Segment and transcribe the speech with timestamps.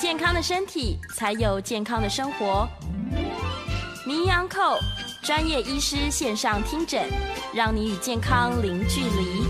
[0.00, 2.68] 健康的身体，才有健康的生活。
[4.06, 4.76] 名医安扣
[5.22, 7.02] 专业医师线上听诊，
[7.54, 9.44] 让你与健康零距离。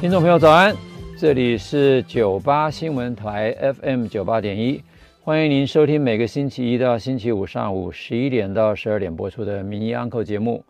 [0.00, 0.76] 听众朋友早安，
[1.18, 4.82] 这里是九八新闻台 FM 九八点一，
[5.22, 10.64] 欢迎您收听每个星期一到星期五上午十一点到十二点播出的名医安扣节目。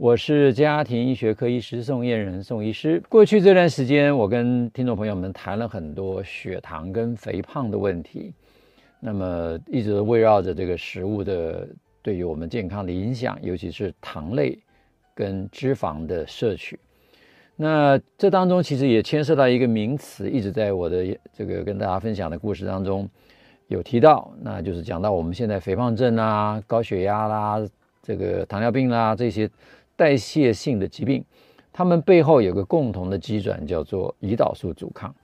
[0.00, 3.02] 我是家庭医学科医师宋燕仁宋医师。
[3.06, 8.32] 过去这段时间，我跟听众朋友们谈了很多血糖跟肥胖的问题，
[8.98, 11.68] 那么一直围绕着这个食物的
[12.00, 14.58] 对于我们健康的影响，尤其是糖类
[15.14, 16.80] 跟脂肪的摄取。
[17.54, 23.06] 那这当中其实也牵涉到一个名词，一直在我的这个跟大家分享的故事当中
[23.66, 27.62] 有提到，那就是讲到我们现在肥胖症啊、高血压啦、
[28.02, 29.46] 这个糖尿病啦这些。
[30.00, 31.22] 代谢性的疾病，
[31.70, 35.14] 它们背后有个共同的机转，叫做胰岛素阻抗。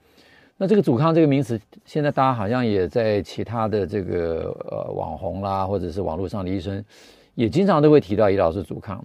[0.55, 6.85] 那这个阻抗这个名词，现在大家好像也在其他的这个呃网红啦，或者是网络上的医生，
[7.33, 9.03] 也经常都会提到胰岛素阻抗。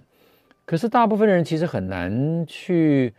[0.63, 3.11] 可是大部分人其实很难去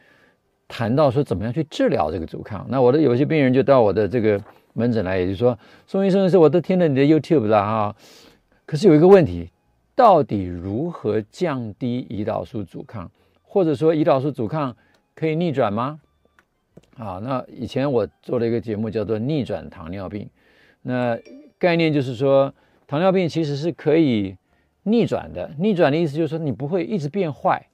[0.68, 2.64] 谈到说怎么样去治疗这个阻抗。
[2.68, 4.40] 那我的有些病人就到我的这个
[4.74, 7.96] 门诊来，也就是说，宋医生是我都听了你的 YouTube 了哈，
[8.64, 9.50] 可是有一个问题。
[9.96, 13.10] 到底如何降低胰岛素阻抗，
[13.42, 14.76] 或者说胰岛素阻抗
[15.14, 16.00] 可以逆转吗？
[16.96, 20.28] 啊，那以前我做了一个节目叫做逆转糖尿病，
[20.82, 21.16] 那
[21.58, 22.52] 概念就是说
[22.86, 24.36] 糖尿病其实是可以
[24.82, 25.48] 逆转的。
[25.58, 27.64] 逆转的意思就是说你不会一直变坏，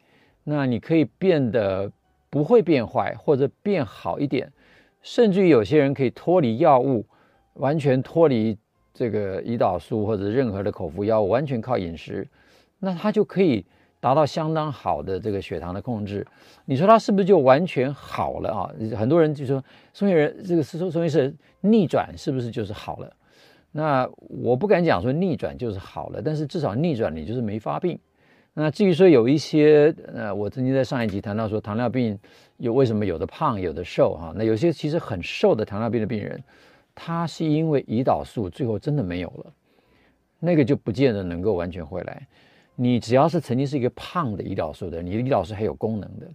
[0.45, 1.91] 那你可以变得
[2.29, 4.53] 不会变坏或者变好一点，
[5.01, 7.07] 甚至于有些人可以脱离药物，
[7.55, 8.59] 完全脱离。
[8.93, 12.27] 这个胰岛素或者任何的口服药物完全靠饮食，
[12.79, 13.65] 那它就可以
[14.01, 16.27] 达到相当好的这个血糖的控制。
[16.65, 18.71] 你说它是不是就完全好了啊？
[18.97, 19.63] 很多人就说
[19.93, 23.13] 宋医生，这个是说宋医生逆转是不是就是好了？
[23.73, 27.99] 那我不敢讲说逆转就是好了，但是至少逆转你就是没发病。
[28.53, 32.19] 那至于说有一些呃，我曾经在上一集谈到说糖尿病
[32.57, 34.33] 有为什么有的胖有的瘦哈？
[34.35, 36.43] 那有些其实很瘦的糖尿病的病人。
[37.03, 39.53] 它是因为胰岛素最后真的没有了，
[40.39, 42.27] 那个就不见得能够完全回来。
[42.77, 46.27] 你只要是曾经是一个胖的胰岛素的，你的胰岛素还有功能的，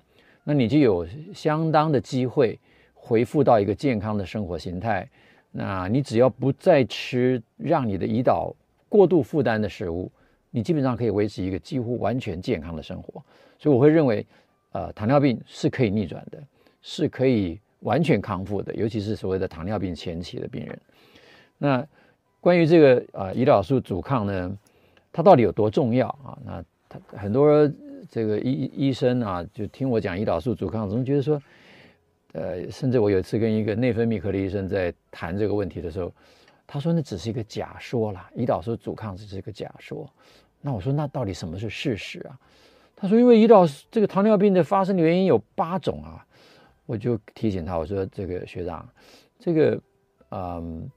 [0.44, 1.06] 那你就有
[1.36, 2.60] 相当的机会
[2.96, 5.08] 恢复到一个健康的生活形态。
[5.52, 8.52] 那你只要不再吃让你的胰岛
[8.90, 10.12] 过度负担的食物，
[10.50, 13.24] 你基本上可以维持一个几乎完全健康的生活。
[13.60, 14.26] 所以我会认为，
[14.72, 16.42] 呃，糖尿病是可以逆转的，
[16.82, 17.60] 是可以。
[17.86, 20.80] 完全康复的，尤其是所谓的糖尿病前期的病人。
[21.60, 21.86] 那
[22.42, 24.58] 关于这个啊胰岛素阻抗呢，
[25.14, 26.38] 它到底有多重要啊？
[26.44, 27.72] 那他很多
[28.10, 31.40] 这个医医生啊，就听我讲胰岛素阻抗，总觉得说，
[32.34, 36.12] 呃，甚至我有一次跟一个内分泌科的医生在谈这个问题的时候，
[36.66, 40.10] 他说那只是一个假说啦，胰岛素阻抗只是一个假说。
[40.60, 42.34] 那我说那到底什么是事实啊？
[42.96, 46.25] 他说因为胰岛素这个糖尿病的发生的原因有八种啊。
[46.86, 48.88] 我就提醒他，我说：“这个学长，
[49.40, 49.82] 这个，
[50.30, 50.88] 嗯，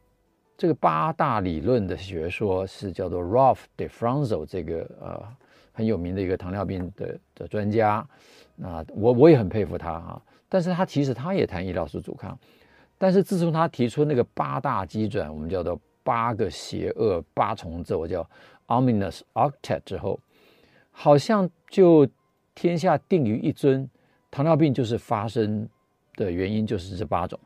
[0.56, 5.22] 这个八大理论的学说是叫做 Rolf Defranzo 这个呃
[5.72, 8.06] 很有名的一个糖尿病的的专家，
[8.54, 10.22] 那我我也很佩服他哈。
[10.47, 12.38] 但是他其实他也谈胰岛素阻抗，
[12.98, 18.28] 但是自从他提出那个八大基转，我们叫做八个邪恶八重奏，叫
[18.66, 20.21] Ominous Octet 之后，
[20.91, 22.06] 好像就
[22.54, 23.88] 天下定于一尊，
[24.31, 25.66] 糖尿病就是发生。”
[26.18, 27.38] 的原因就是这八种，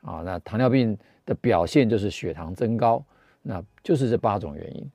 [0.00, 0.96] 啊，那糖尿病
[1.26, 3.04] 的表现就是血糖增高，
[3.42, 4.90] 那就是这八种原因。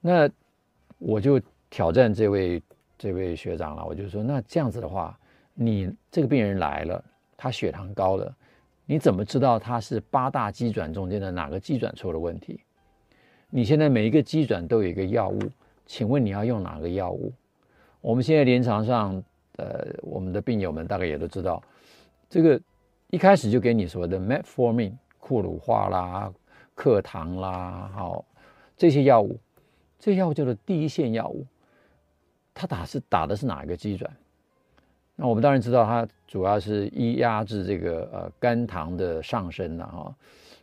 [0.00, 0.30] 那
[0.98, 2.62] 我就挑战这位
[2.96, 5.18] 这位学长了，我就说，那这样子的话，
[5.52, 7.04] 你这个病人来了，
[7.36, 8.32] 他血糖高了，
[8.86, 12.60] 你怎么知道他是八大机转中间的哪个机转出了问题？
[13.50, 15.40] 你现在每一个机转都有一个药物，
[15.86, 17.32] 请问你要用哪个药物？
[18.00, 19.20] 我们现在临床上，
[19.56, 21.60] 呃，我们的病友们大概也都知道。
[22.28, 22.60] 这个
[23.10, 26.32] 一开始就给你说的 Metformin、库鲁化啦、
[26.74, 28.24] 克糖啦，好，
[28.76, 29.38] 这些药物，
[29.98, 31.46] 这药物叫做第一线药物，
[32.54, 34.10] 它打是打的是哪一个机转？
[35.16, 40.14] 那我们当然知道，它主要是一压制这个呃肝糖的上升了哈。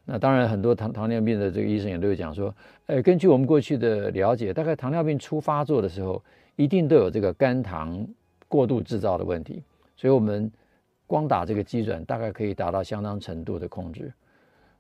[0.05, 6.23] 那当然，很多糖糖尿病的这个医生也都有讲说，呃，根据我们过去的了解，大概糖尿病初发作的时候，
[6.55, 8.07] 一定都有这个肝糖
[8.47, 9.63] 过度制造的问题。
[9.97, 10.51] 所以，我们
[11.07, 14.11] 光打这个机转，大概可以达到相当程度的控制。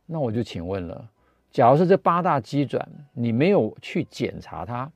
[0.05, 1.09] 那我就请问了，
[1.51, 4.91] 假如是这八大机转，你没有去检查它？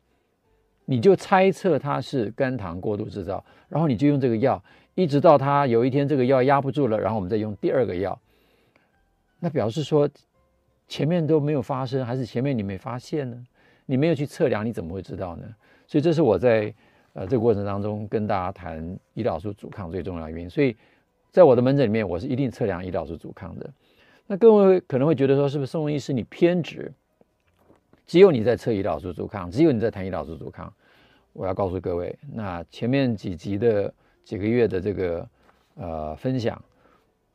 [0.86, 4.64] 你就猜测它是肝糖过度制造，然后你就用这个药，
[4.96, 8.20] 一直到它有一天这个药压不住了，然后我们再用第二个药。
[9.40, 10.10] 那表示说
[10.88, 13.38] 前面都没有发生，还是前面你没发现呢？
[13.86, 15.48] 你没有去测量，你怎么会知道呢？
[15.88, 16.74] 所以这是我在
[17.14, 18.84] 呃这个过程当中跟大家谈
[19.16, 20.50] 胰岛素阻抗最重要的原因。
[20.50, 20.76] 所以
[21.32, 23.70] 在我的门诊里面，我是一定测量胰岛素阻抗的。
[24.28, 26.92] 那各位可能会觉得说，是不是宋医师你偏执？
[28.06, 30.72] 只有你在测胰岛素阻抗，只有你在谈胰岛素阻抗。
[31.34, 33.94] 我要告诉各位，那前面几集的
[34.24, 35.30] 几个月的这个
[35.76, 36.60] 呃分享，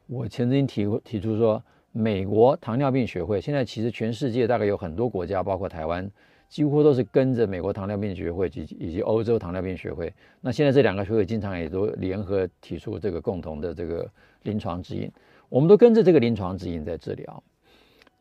[0.08, 1.62] 我曾经提提出说，
[1.92, 6.10] 美国糖尿病学会现在其实全世界大概有很多国家，包括台湾，
[6.54, 10.14] 几乎都是跟着美国糖尿病学会及以及欧洲糖尿病学会。
[10.40, 14.08] 那现在这两个学会经常也都联合提出这个共同的这个
[14.44, 15.10] 临床指引，
[15.48, 17.42] 我们都跟着这个临床指引在治疗。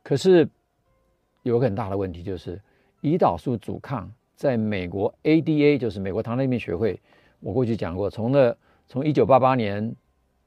[0.02, 0.50] 可是
[1.44, 2.60] 有个很大的问题就是
[3.04, 4.12] 胰岛素阻抗。
[4.36, 7.00] 在美国 ADA 就是美国糖尿病学会，
[7.40, 8.58] 我过去讲过，从了
[8.88, 9.96] 从一九八八年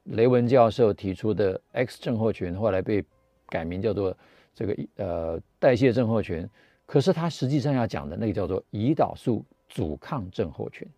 [0.03, 3.05] 雷文教授提出的 X 症候群，后来被
[3.49, 4.15] 改名叫做
[4.53, 6.47] 这个呃代谢症候群，
[6.87, 10.89] 可是他实际上要讲的那个叫做胰岛素阻抗症候群。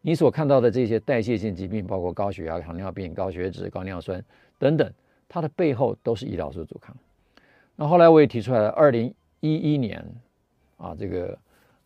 [0.00, 4.22] 你所看到的这些代谢性疾病，包括高血压、糖尿病、高血脂、高尿酸
[4.58, 4.92] 等等，
[5.28, 6.94] 它的背后都是胰岛素阻抗。
[7.76, 10.04] 那后来我也提出来了，二零一一年
[10.76, 11.38] 啊这个。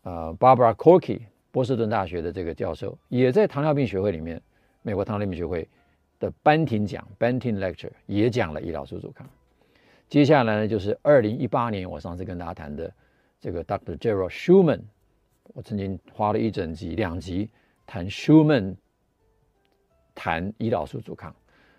[0.02, 4.40] 呃，Barbara Corky，波士顿大学的这个教授，也在糖尿病学会里面，
[4.82, 5.68] 美国糖尿病学会
[6.20, 9.28] 的班廷讲 （Banting Lecture） 也讲了胰岛素阻抗。
[10.08, 12.88] 接下来呢，就是二零一八年我上次跟大家谈的
[13.40, 13.96] 这个 Dr.
[13.98, 14.80] Gerald Schumann，
[15.54, 17.50] 我曾经花了一整集、两集
[17.86, 18.76] 谈 Schumann
[20.14, 21.34] 谈胰岛素阻抗。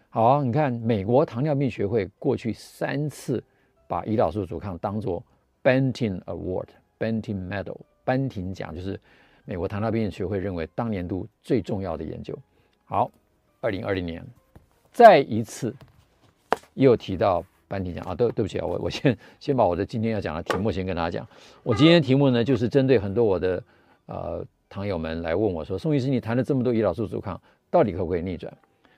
[0.10, 3.44] 好，你看美国糖尿病学会过去三次
[3.88, 5.24] 把胰岛素阻抗当做
[5.64, 6.68] Banting Award、
[6.98, 7.78] Banting Medal。
[8.04, 8.98] 班廷奖就是
[9.44, 12.34] 美国糖尿病学会认为当年度最重要的研究。
[12.86, 13.12] 好，
[13.60, 14.26] 二零二零年
[14.94, 15.76] 再一次
[16.74, 21.28] 又提到班廷奖啊，对对不起啊，我 我先先把我的今天要讲的题目先跟大家讲。
[21.64, 23.64] 我今天的题目呢，就是针对很多我的
[24.06, 28.52] 呃糖友们来问我说，宋医师，你谈了这么多胰岛素阻抗，到底可不可以逆转？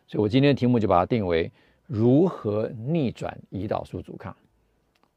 [0.07, 1.51] 所以我今天的题目就把它定为
[1.85, 4.35] 如何逆转胰岛素阻抗。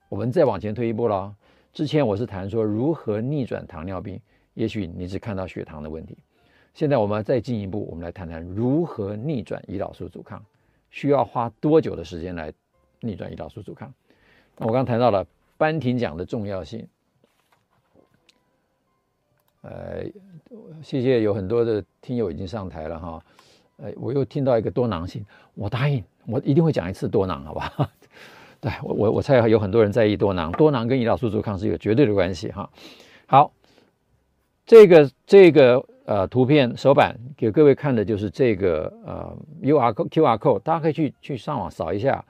[0.09, 1.35] 我们再往前推一步了。
[1.73, 4.21] 之前我是谈说如何逆转糖尿病，
[4.53, 6.17] 也许你只看到血糖的问题。
[6.75, 10.43] 现在我们再进一步，我们来谈谈如何逆转胰岛素阻抗，
[10.91, 12.53] 需要花多久的时间来
[13.07, 13.93] 逆转胰岛素阻抗？
[14.59, 15.27] 那我刚谈到了
[15.57, 16.87] 班廷奖的重要性。
[19.63, 20.05] 呃，
[20.83, 23.25] 谢谢有很多的听友已经上台了哈。
[23.77, 27.91] 呃，我又听到一个多囊性，我答应我一定会讲一次多囊，好吧？
[28.61, 32.69] 对我我我猜有很多人在意多囊，多囊跟胰岛素阻抗是有绝对的关系哈。
[33.27, 33.53] 好，
[34.67, 42.25] 这个这个呃图片手板给各位看的就是这个呃 U R Q R code，大家可以去去上网扫一下，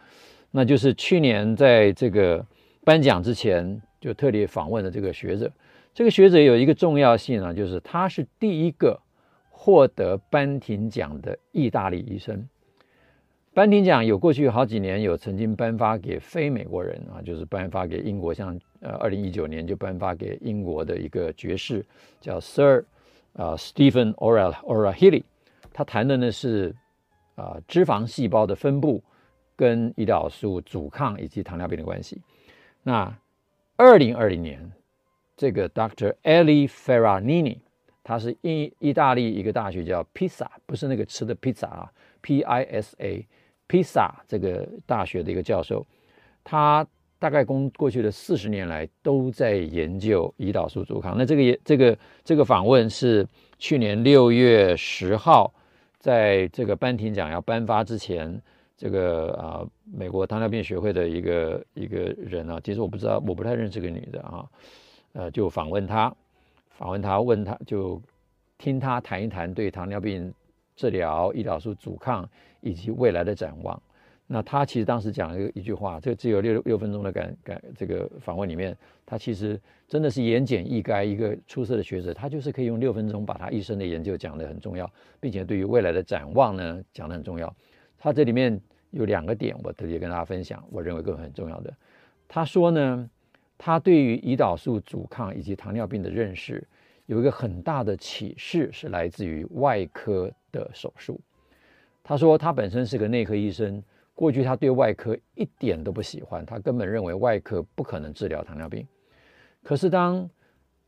[0.53, 2.45] 那就是去年在这个
[2.85, 5.51] 颁奖之前就特别访问的这个学者，
[5.95, 9.01] 这个学者有一个重要性啊，就是他是第一个
[9.51, 12.47] 获得班廷奖的意大利医生。
[13.55, 21.85] 班廷奖有过去好几年有曾经颁发给非美国人啊，就是颁发给英国，像呃二零一九年就颁发给英国的一个爵士
[22.21, 22.85] 叫 Sir
[23.35, 25.25] 啊 Stephen o r a o r a h i l l y
[25.73, 26.75] 他谈的呢是
[27.35, 29.03] 啊脂肪细胞的分布
[29.57, 32.21] 跟胰岛素阻抗以及糖尿病的关系。
[32.83, 33.17] 那
[33.77, 34.73] 二零二零年
[35.37, 36.15] 这个 Dr.
[36.23, 37.59] Elie Ferranini，
[38.03, 43.27] 他是意意大利一个大学叫披萨，不是那个吃的披萨啊，P I S A。
[43.69, 45.87] 披萨这个大学的一个教授，
[46.45, 46.87] 他
[47.19, 51.17] 大概工过去的四十年来都在研究胰岛素阻抗。
[51.17, 53.27] 那这个也这个这个访问是
[53.59, 55.55] 去年六月十号，
[55.99, 58.43] 在这个班廷奖要颁发之前，
[58.83, 64.45] 这个啊美国糖尿病学会的一个一个人啊，其实我不知道，我不太认识这个女的啊，
[65.13, 66.13] 呃，就访问她，
[66.71, 68.03] 访问她，问她就
[68.59, 70.35] 听她谈一谈对糖尿病
[70.75, 72.29] 治疗、胰岛素阻抗
[72.61, 73.81] 以及未来的展望。
[74.27, 87.55] 那他其实当时讲了一一句话，这只有六六分钟的感感这个访问里面，他其实真的是言简意赅，一个出色的学者，他就是可以用六分钟把他一生的研究讲得很重要，并且对于未来的展望呢讲得很重要。
[87.97, 88.59] 他这里面
[88.93, 91.75] 有两个点，我特别跟大家分享，我认为更很重要的。
[92.29, 93.11] 他说呢，
[93.59, 96.67] 他对于胰岛素阻抗以及糖尿病的认识
[97.07, 101.21] 有一个很大的启示，是来自于外科的手术。
[102.05, 103.83] 他说他本身是个内科医生。
[104.15, 108.87] 过去他对外科一点都不喜欢，他根本认为外科不可能治疗糖尿病。
[109.63, 110.29] 可是当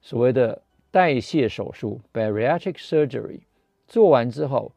[0.02, 3.40] 所谓的代谢手术 （bariatric surgery）
[3.88, 4.70] 做完之后，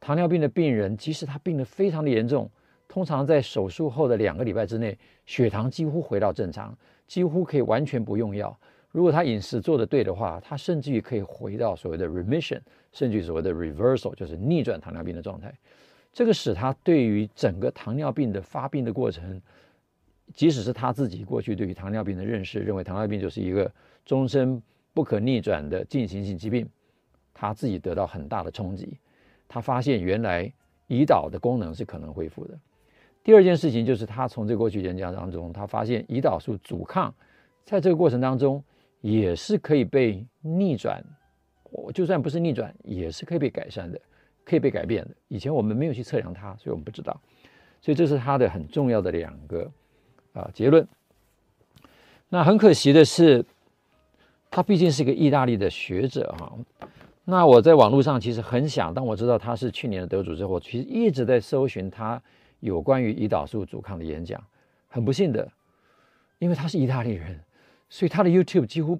[0.00, 2.50] 糖尿病的病人即使他病得非常的严重，
[2.92, 8.54] 通常在手术后的两个礼拜之内，血糖几乎回到正常，几乎可以完全不用药。
[8.90, 12.60] 如果他饮食做得对的话，他甚至于可以回到所谓的 remission，
[12.92, 15.50] 甚至于所谓的 reversal，就是逆转糖尿病的状态。
[16.12, 19.40] 这个使他对于整个糖尿病的发病的过程，
[20.34, 23.72] 即使是他自己过去对于糖尿病的认识，认为糖尿病就是一个
[24.04, 26.68] 终身不可逆转的进行性疾病，
[27.32, 28.98] 他自己得到很大的冲击。
[29.48, 30.52] 他发现原来
[30.88, 32.58] 胰岛的功能是可能恢复的。
[33.22, 37.14] 第二件事情就是他从这个过去演讲当中，他发现胰岛素阻抗
[37.64, 38.62] 在这个过程当中
[39.00, 41.04] 也是可以被逆转，
[41.70, 44.00] 我就算不是逆转，也是可以被改善的。
[44.44, 45.10] 可以被改变的。
[45.28, 47.16] 以前我们没有去测量它，所以我们不知道。
[47.80, 49.70] 所以这是他的很重要的两个
[50.32, 50.84] 啊结论。
[52.28, 53.44] 那很可惜的是，
[54.50, 56.52] 他毕竟是一个意大利的学者哈。
[57.24, 62.20] 那我在网络上其实很想，当我知道他是去年的得主之后，其实一直在搜寻他
[62.62, 64.42] 有关于胰岛素阻抗的演讲。
[64.88, 65.46] 很不幸的，
[66.38, 67.38] 因为他是意大利人，
[67.88, 68.98] 所以他的 YouTube 几乎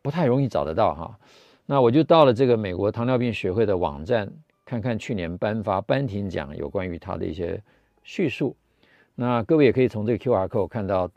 [0.00, 1.18] 不太容易找得到哈。
[1.66, 4.32] 那我就到了这个美国糖尿病学会的网站。
[4.68, 7.58] 看看去年颁发颁庭奖有关于他的一些
[8.04, 8.54] 叙述，
[9.14, 11.10] 那各位也可以从这个 QR code 看到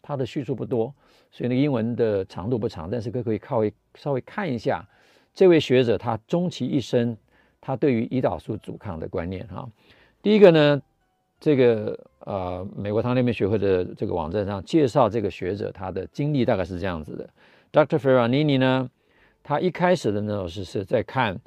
[0.00, 0.94] 他的叙述不多，
[1.32, 3.64] 所以那个英文的长度不长，但是各位可以靠
[3.96, 4.88] 稍微看一下
[5.34, 7.16] 这位学者他终其一生
[7.60, 9.68] 他对于胰岛素阻抗的观念哈。
[10.22, 10.80] 第一个呢，
[11.40, 17.28] 这个呃美国糖尿病学会的这个网站上介绍这个学者他的经历大概是这样子的
[17.72, 17.98] ，Dr.
[17.98, 18.90] Ferranini 呢，
[19.42, 21.40] 他一开始的那种是是在看。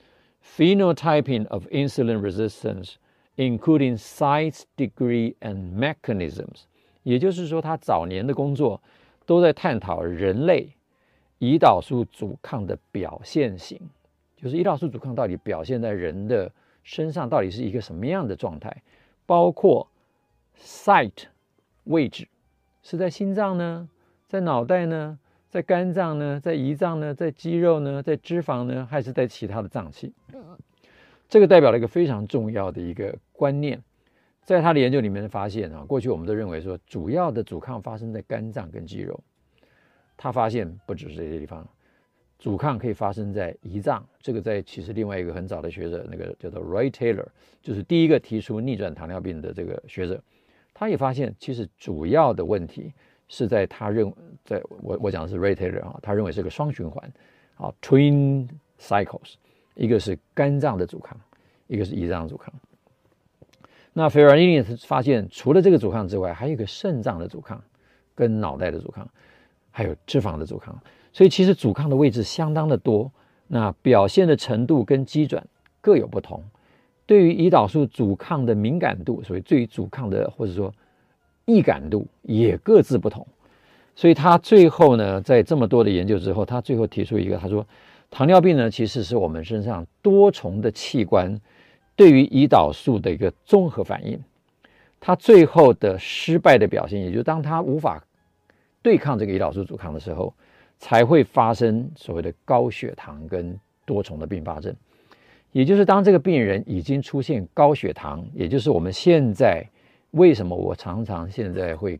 [0.44, 2.96] Phenotyping of insulin resistance,
[3.36, 6.64] including size, degree, and mechanisms，
[7.04, 8.82] 也就是说，他早年的工作
[9.28, 10.68] 都在探讨人类
[11.38, 13.80] 胰岛素阻抗的表现型，
[14.36, 18.82] 就是胰岛素阻抗到底表现在人的身上到底是一个什么样的状态，
[19.26, 19.88] 包括
[20.58, 21.26] site
[21.86, 22.28] 位置
[22.82, 23.90] 是在心脏呢，
[24.28, 25.18] 在脑袋呢？
[25.50, 30.14] 在肝脏呢，在胰脏呢，在肌肉呢，在脂肪呢，还是在其他的脏器？
[31.28, 33.84] 这个代表了一个非常重要的一个观念，
[34.46, 39.20] 在他的研究里面发现啊，过去我们都认为说主要的阻抗发生在肝脏跟肌肉，
[40.16, 41.68] 他发现不只是这些地方，
[42.42, 44.06] 阻抗可以发生在胰脏。
[44.20, 47.28] 这个在其实另外一个很早的学者，那个叫做 Roy Taylor，
[47.62, 50.22] 就是第一个提出逆转糖尿病的这个学者，
[50.74, 52.92] 他也发现其实主要的问题。
[53.34, 57.10] 是在他认，在我我讲的是 Roy Taylor 啊，他认为是个双循环，
[57.56, 58.46] 啊，twin
[58.78, 59.36] cycles，
[59.74, 61.18] 一个是肝脏的阻抗，
[61.68, 62.54] 一个是胰脏阻抗。
[63.94, 67.64] 那 Ferranini 发现，除了这个阻抗之外，还有一个肾脏的阻抗，
[68.14, 69.10] 跟脑袋的阻抗，
[69.72, 70.78] 还有脂肪的阻抗。
[71.14, 73.12] 所以其实阻抗的位置相当的多，
[73.48, 75.46] 那表现的程度跟机转
[75.82, 76.44] 各有不同。
[77.06, 80.74] 对于胰岛素阻抗的敏感度，所以对于阻抗的或者说。
[81.46, 83.28] 易感度也各自不同，
[83.96, 87.66] 所以他最后呢，在这么多的研究之后，他最后提出一个，他说，
[88.12, 91.42] 糖尿病呢，其实是我们身上多重的器官
[91.96, 94.24] 对于胰岛素的一个综合反应。
[95.00, 98.02] 他最后的失败的表现，也就是当他无法
[98.84, 100.34] 对抗这个胰岛素阻抗的时候，
[100.82, 104.76] 才会发生所谓的高血糖跟多重的并发症。
[105.52, 109.66] 也就是当这个病人已经出现高血糖，也就是我们现在。
[110.12, 111.98] 为什么我常常现在会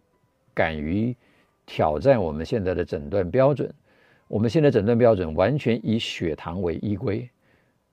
[0.54, 1.16] 敢于
[1.66, 3.74] 挑战我们现在的诊断标准？
[4.28, 7.30] 我们现在诊断标准完全以血糖为依归。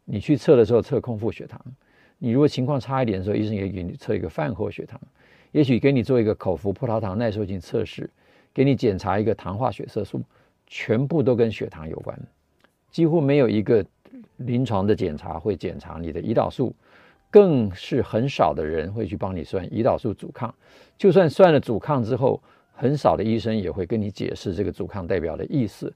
[0.05, 1.61] 你去测的时候测空腹血糖，
[2.19, 5.01] 你如果情况差一点的时候，医生也给你测一个饭后血糖，
[5.53, 8.11] 也许给你做一个口服葡萄糖耐受性测试，
[8.53, 10.21] 给你检查一个糖化血色素，
[10.69, 12.17] 全部都跟血糖有关，
[12.93, 13.85] 几乎没有一个
[14.37, 16.73] 临床的检查会检查你的胰岛素。
[17.31, 20.55] 更是很少的人会去帮你算胰岛素阻抗，
[20.97, 25.93] 就算算了阻抗之后，很少的医生也会跟你解释这个阻抗代表的意思，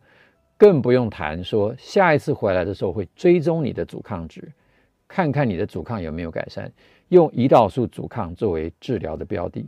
[0.58, 4.46] 更不用谈说下一次回来的时候会追踪你的阻抗值，
[5.08, 6.70] 看看你的阻抗有没有改善，
[7.08, 9.66] 用胰岛素阻抗作为治疗的标的。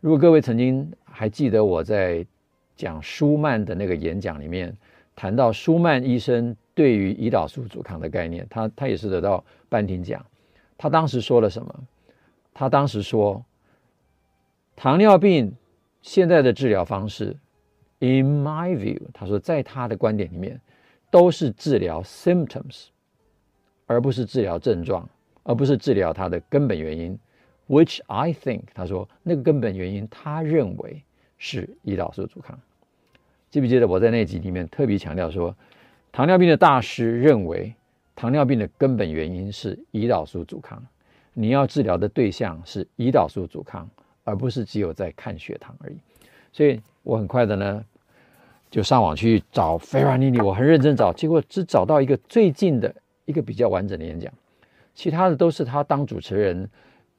[0.00, 2.24] 如果各位曾经还记得我在
[2.76, 4.76] 讲舒曼的那个演讲里面
[5.14, 10.24] 谈到舒曼医生对于胰岛素阻抗的概念，他他也是得到颁奖奖。
[10.76, 11.74] 他当时说了什么？
[12.52, 13.44] 他当时说，
[14.76, 15.54] 糖尿病
[16.02, 17.36] 现在的治疗方式
[18.00, 20.60] ，in my view，他说在他的观点里面，
[21.10, 22.86] 都是治疗 symptoms，
[23.86, 25.08] 而不是治疗症状，
[25.44, 27.18] 而不是治疗它的根本原因。
[27.68, 31.02] Which I think，他说那个根本原因，他认为
[31.46, 32.58] 是胰岛素阻抗。
[33.50, 35.54] 记不记得我在那集里面特别强调说，
[36.10, 37.74] 糖尿病的大师认为
[38.16, 40.82] 糖尿病的根本原因是胰岛素阻抗。
[41.34, 43.86] 你要治疗的对象是胰岛素阻抗，
[44.24, 45.96] 而不是只有在看血糖而已。
[46.50, 47.84] 所以我很快的呢
[48.70, 52.94] 就上网去找 Ferranini，我很认真找，结果只找到一个最近的
[53.26, 54.32] 一个比较完整的演讲，
[54.94, 56.70] 其他的都是他当主持人。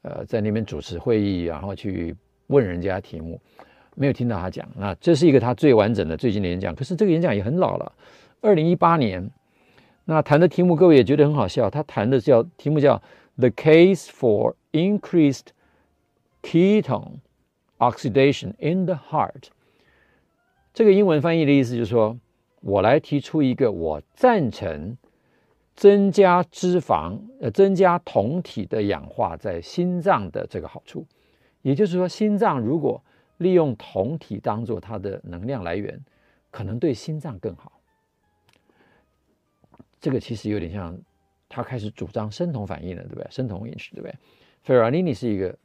[0.07, 2.15] 呃，在那边主持会议，然后去
[2.45, 3.41] 问人家题目，
[3.95, 4.67] 没有听到他讲。
[4.77, 6.75] 那这是一个他最完整的最近的演讲。
[6.75, 7.91] 可是这个演讲也很老了，
[8.41, 9.29] 二零一八年。
[10.05, 11.69] 那谈的题目各位也觉得很好笑。
[11.69, 13.01] 他谈的叫题目叫
[13.37, 15.47] “The Case for Increased
[16.43, 17.19] Ketone
[17.79, 19.47] Oxidation in the Heart”。
[20.73, 22.17] 这个英文翻译的意思就是说，
[22.61, 24.97] 我来提出一个我赞成。
[25.77, 31.05] 增加脂肪，呃，增加酮体的氧化在心脏的这个好处，
[31.63, 33.03] 也就是说，心脏如果
[33.37, 35.99] 利用酮体当做它的能量来源，
[36.51, 37.71] 可能对心脏更好。
[39.99, 40.97] 这个其实有点像
[41.49, 43.27] 他开始主张生酮反应了，对不对？
[43.31, 44.15] 生酮饮食，对不对
[44.61, 45.55] 费尔尼尼是一个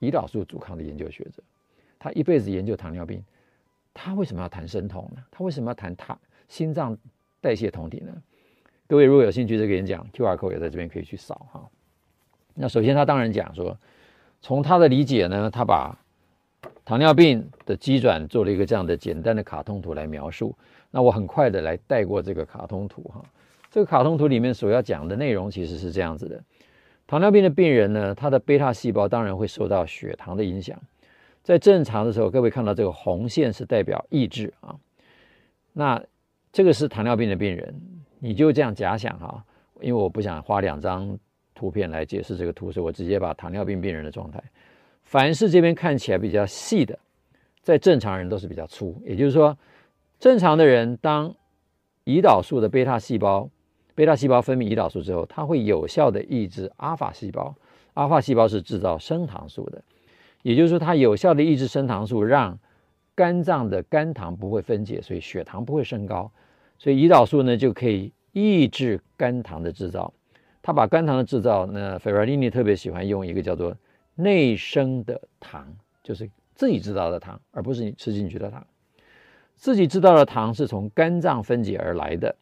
[0.00, 1.42] 胰岛素阻抗的研究学者，
[1.98, 3.22] 他一辈子研究糖尿病，
[3.92, 5.24] 他为什么要谈生酮呢？
[5.30, 6.96] 他为什么要谈他心脏
[7.40, 8.12] 代谢酮体呢？
[8.86, 11.68] 各位如果有兴趣，这个演讲 QR code 也在这边可以去扫哈。
[12.54, 13.78] 那首先他当然讲说，
[14.40, 15.98] 从他的理解呢，他把
[16.84, 20.56] 糖尿病的机转做了一个这样的简单的卡通图来描述。
[20.90, 23.24] 那我很快的来带过这个卡通图哈。
[23.70, 26.42] 这个卡通图里面所要讲的内容其实是这样子的：
[27.06, 30.78] 糖尿病的病人呢，他的贝塔细胞当然会受到血糖的影响。
[31.42, 34.76] 在正常的时候，各位看到这个红线是代表抑制啊。
[35.72, 36.02] 那
[36.52, 37.74] 这个是糖尿病的病人。
[38.24, 39.44] 你就这样假想哈，
[39.80, 41.18] 因为我不想花两张
[41.56, 44.40] 图片来解释这个图，所以我直接把糖尿病病人的状态，
[45.02, 46.98] 凡是这边看起来比较细的，
[47.62, 49.00] 在正常人都是比较粗。
[49.04, 49.56] 也就是说，
[50.18, 51.34] 正常的人当
[52.04, 53.48] 胰岛素的贝塔细胞，
[53.94, 57.54] 贝塔细胞分泌胰岛素之后，它会有效的抑制阿法细胞，
[57.94, 59.82] 阿法细胞是制造升糖素的，
[60.42, 62.58] 也就是说，它有效的抑制升糖素，让
[63.14, 66.32] 肝脏的肝糖不会分解，所以血糖不会升高。
[66.78, 70.12] 所以胰岛素呢就可以抑制肝糖的制造，
[70.62, 73.76] 他把肝糖的制造，那 Ferranini 特别喜欢用一个叫做
[74.14, 78.66] 内生的糖，就是自己制造的糖，而不是你吃进去的糖。
[79.56, 82.34] 自己制造的糖是从肝脏分解而来的，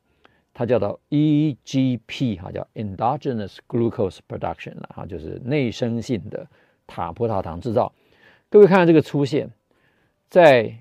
[0.55, 6.47] 它叫做 EGP 哈，叫 Endogenous Glucose Production 了哈，就是内生性的
[6.87, 7.93] 糖葡萄糖制造。
[8.49, 9.51] 各位看看这个粗线，
[10.29, 10.77] 在。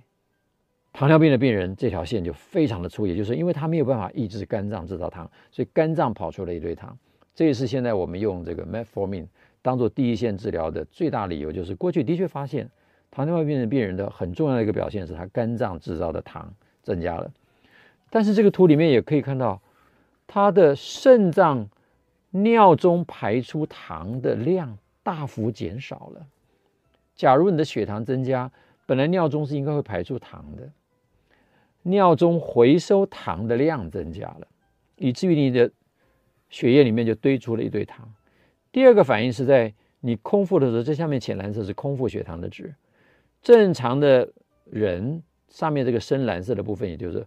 [0.91, 6.97] 糖尿病的病人这条线就非常的粗，也就是，因为他没有办法抑制肝脏制造糖，所以肝脏跑出了一堆糖。
[7.36, 9.28] 这也是现在我们用这个 Metformin
[9.62, 12.69] 当做第一线治疗的最大理由，就是过去的确发现
[13.12, 17.32] 糖尿病的病人的很重要的一个表现是他肝脏制造的糖增加了。
[18.10, 19.62] 但是这个图里面也可以看到，
[20.26, 21.67] 他的肾脏
[22.32, 26.26] 尿中排出糖的量大幅减少了。
[27.15, 28.52] 假如你的血糖增加，
[28.86, 30.69] 本来尿中是应该会排出糖的。
[31.84, 34.48] 尿中回收糖的量增加了，
[34.95, 35.72] 以至于你的
[36.50, 38.12] 血液里面就堆出了一堆糖。
[38.71, 42.73] 第二个反应是在你空腹的时候，这下面浅蓝色是空腹血糖的值。
[43.41, 44.32] 正常的
[44.65, 47.25] 人上面这个深蓝色的部分，也就是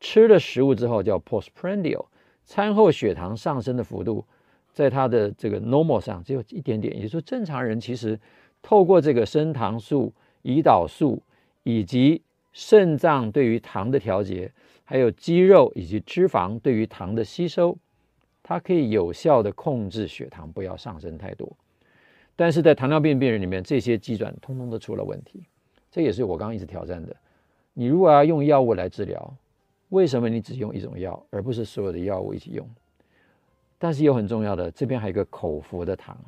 [0.00, 2.06] 吃了食物之后叫 postprandial，
[2.44, 4.24] 餐后血糖上升的幅度，
[4.72, 6.94] 在它的这个 normal 上只有一点点。
[6.94, 8.18] 也就是说，正常人其实
[8.62, 11.22] 透过这个升糖素、胰岛素
[11.62, 12.22] 以及
[12.52, 14.50] 肾脏对于糖的调节，
[14.84, 17.78] 还有肌肉以及脂肪对于糖的吸收，
[18.50, 21.56] 它可以有效的控制血糖不要上升太多。
[22.34, 25.44] 但是在糖尿病病人里面，这些机转通通都出了问题。
[25.88, 27.14] 这也是我刚刚一直挑战的。
[27.74, 29.36] 你如果要用药物来治疗，
[29.90, 32.68] 为什么你只用一种药，而不是所有的药物一起用？
[33.78, 36.18] 但是又很重要的，这边还有一个口服的糖。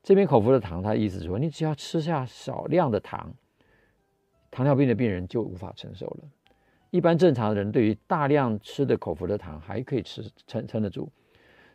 [0.00, 3.34] 这边口服的糖，它意思说，你只要吃下少量的糖。
[4.48, 6.18] 糖尿病的病人就无法承受了。
[6.90, 11.10] 一般正常的人对于大量吃的口服的糖还可以吃撑撑得住，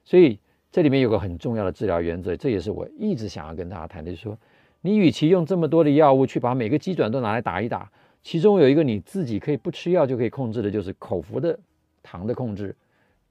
[0.03, 0.39] 所以
[0.71, 4.37] 这里面有个很重要的治疗原则，这也是我一直想要跟大家谈的，就是说，
[4.81, 11.57] 你与其用这么多的药物去把每个机转都拿来打一打，其中有一个你自己可以不吃药就可以控制的，就是口服的
[12.01, 12.75] 糖的控制，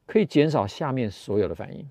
[0.07, 1.87] 可以减少下面所有的反应。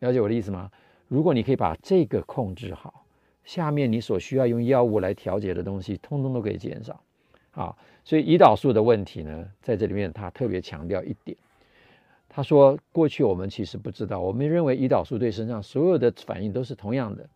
[0.00, 0.70] 了解我的意思吗？
[1.08, 3.04] 如果你可以把这个控制好，
[3.44, 7.02] 下面你所需要用药物来调节的东西，通通都可以减少。
[7.50, 11.36] 啊，所以胰岛素的问题呢，在这里面他特别强调一点。
[12.32, 17.28] 他说：“过去我们其实不知道，我们认为胰岛素对身上所有的反应都是同样的，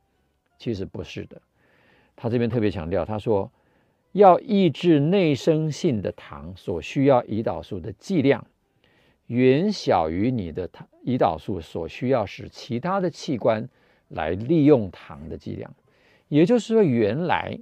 [0.56, 1.42] 其实不是的。
[2.14, 3.50] 他这边特别强调，他说
[4.12, 8.46] 要抑制内生性的糖所需要胰岛素的剂量，
[9.26, 13.68] 远小于你的糖胰岛素所需要使其他的器官
[14.06, 15.74] 来利用糖的剂量。
[16.28, 17.58] 也就是说，原来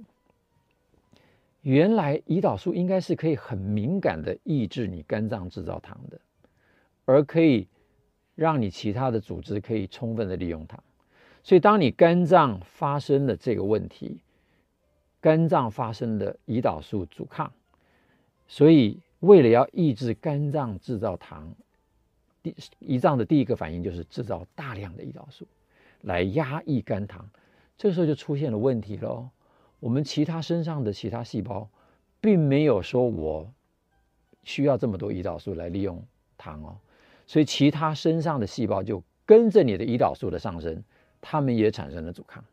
[1.63, 6.21] 原来胰岛素应该是可以很敏感的抑制你肝脏制造糖的。”
[7.05, 7.67] 而可以
[8.35, 10.77] 让你其他的组织可以充分的利用它，
[11.43, 14.19] 所以当你肝脏发生了这个问题，
[15.21, 17.51] 肝脏发生了胰岛素阻抗，
[18.47, 21.53] 所以为了要抑制肝脏制造糖，
[22.41, 25.45] 第胰脏的第一个反应就是制造大量的胰岛素
[26.01, 27.29] 来压抑肝糖，
[27.77, 29.29] 这个时候就出现了问题喽。
[29.79, 31.69] 我们其他身上的其他细胞
[32.21, 33.47] 并没有说我
[34.43, 36.01] 需要这么多胰岛素来利用
[36.37, 36.77] 糖哦。
[37.25, 40.83] 所以，其他身上的细胞就跟着你的胰岛素的上升，
[41.21, 42.43] 它们也产生了阻抗。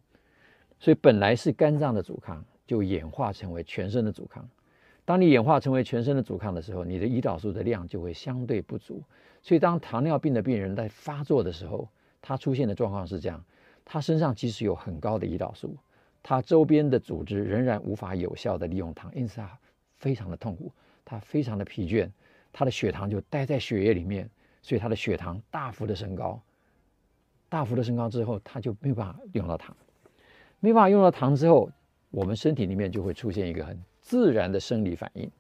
[0.79, 4.49] 所以，本来是肝脏的阻抗，就演化成为全身的阻抗。
[5.05, 9.03] 当你演化成为全身的阻抗的时候，你的胰岛素的量就会相对不足。
[9.43, 11.89] 所以，当糖尿病的病人在发作的时候，
[12.23, 13.45] 他出现的状况是这样：
[13.85, 15.77] 他身上即使有很高的胰岛素，
[16.23, 19.59] 他周边的组织仍然无法有效的利用糖，因此他
[19.99, 20.71] 非常的痛苦，
[21.05, 22.09] 他非常的疲倦，
[22.53, 24.31] 他的血糖就待在血液里面。
[24.63, 26.41] 所以他的血糖大幅的升高，
[27.49, 29.75] 大幅的升高之后，他就没有办法用到糖，
[30.61, 31.71] 没办法用到糖之后，
[32.11, 35.31] 我们身体里面就会出现一个很自然的生理反应。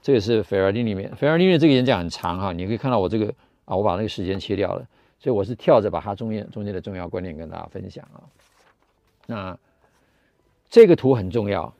[0.00, 8.22] 这个是费尔丁里面，费尔丁的这个演讲很长哈，你可以看到我这个啊，我把那个时间切掉了，所以我是跳着把它中间中间的重要观念跟大家分享啊。
[9.26, 9.58] 那
[10.70, 11.74] 这个图很重要，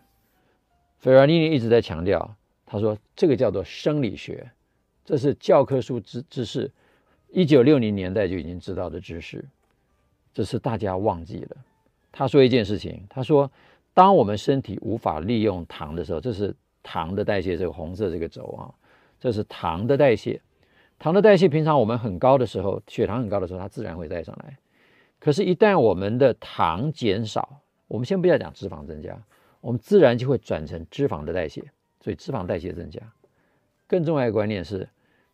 [0.98, 4.50] 费尔尼一直在强调，他说这个叫做生理学。
[5.06, 6.68] 这是教科书知知识，
[7.28, 9.42] 一九六零年代就已经知道的知识，
[10.34, 11.56] 这是大家忘记了。
[12.10, 13.48] 他说一件事情，他说，
[13.94, 18.74] 当我们身体无法利用糖的时候，这是糖的代谢，这个红色这个轴啊，
[19.20, 20.40] 这是糖的代谢。
[20.98, 24.58] 糖的代谢平常我们很高的时候，血糖很高的时候，它自然会带上来。
[25.20, 29.16] 可是，一旦我们的糖减少，我们先不要讲脂肪增加，
[29.60, 31.62] 我们自然就会转成脂肪的代谢，
[32.00, 33.00] 所以脂肪代谢增加。
[33.86, 34.88] 更重要的观念是。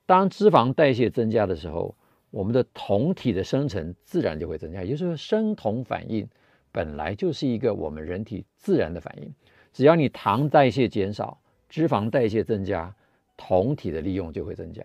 [0.06, 1.94] 当脂肪代谢增加的时候，
[2.30, 4.82] 我们的酮体的生成自然就会增加。
[4.82, 6.28] 也就是说，生酮反应
[6.70, 9.32] 本来就是一个我们人体自然的反应。
[9.72, 11.38] 只要你糖代谢减少，
[11.68, 12.94] 脂肪代谢增加，
[13.36, 14.82] 酮体的利用就会增加。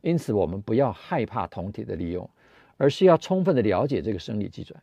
[0.00, 2.28] 因此，我们不要害怕酮体的利用，
[2.76, 4.82] 而是要充分的了解这个生理机转。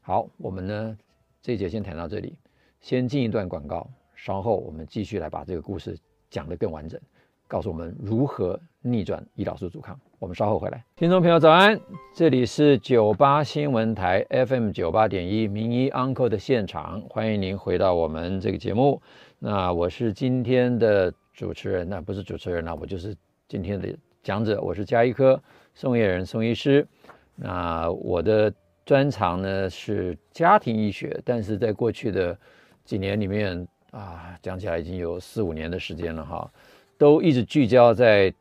[0.00, 0.98] 好，我们呢
[1.40, 2.36] 这一节先谈到这里，
[2.80, 5.96] 先进一段广告，稍后我们继续来把这个故事
[6.30, 7.00] 讲得更完整。
[7.48, 9.98] 告诉我们如何逆转胰岛素阻抗。
[10.18, 10.84] 我们稍后回来。
[10.94, 11.80] 听众朋友早安，
[12.14, 19.00] 这里是九八新闻台 FM 九八点一名医 Uncle 的现场，欢迎您回到我们这个节目。
[19.38, 23.16] 那我是今天的主持人，那不是主持人，那我就是
[23.48, 23.88] 今天的
[24.22, 24.60] 讲者。
[24.60, 25.40] 我是加医科
[25.74, 26.86] 宋叶人宋医师。
[27.34, 28.52] 那我的
[28.84, 32.36] 专长呢是家庭医学，但是在过去的
[32.84, 36.50] 几年里面啊，讲起来已经有四五年的时间了哈。
[36.98, 38.34] 都一直聚焦在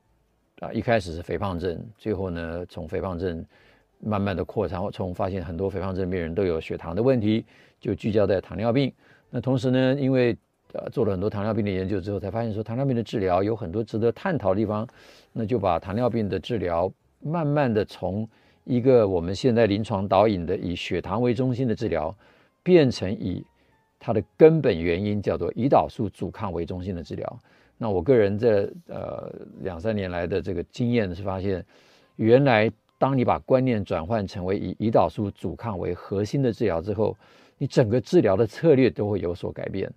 [0.59, 3.45] 啊，一开始是肥胖症，最后呢，从肥胖症
[3.99, 7.45] 慢慢的扩张，从发现很多肥胖症病人都有血糖的问题，
[7.79, 8.91] 就聚焦在糖尿病。
[9.29, 10.35] 那同时呢，因为
[10.73, 14.87] 呃做了很多糖尿病的研究之后，才发现说糖尿病的治疗有很多值得探讨的地方，
[15.31, 18.27] 那就把糖尿病的治疗慢慢的从
[18.63, 22.15] 一个我们现在临床导引的以血糖为中心的治疗，
[22.63, 23.45] 变成以
[23.99, 27.39] 它的根本原因叫做胰岛素阻抗为中心的治疗。
[27.77, 31.63] 那我个人这呃两三年来的这个经验是发现，
[32.15, 37.15] 原来当你把观念转换成为以胰岛素阻抗为核心的治疗之后，
[37.59, 39.87] 你整个治疗的策略都会有所改变，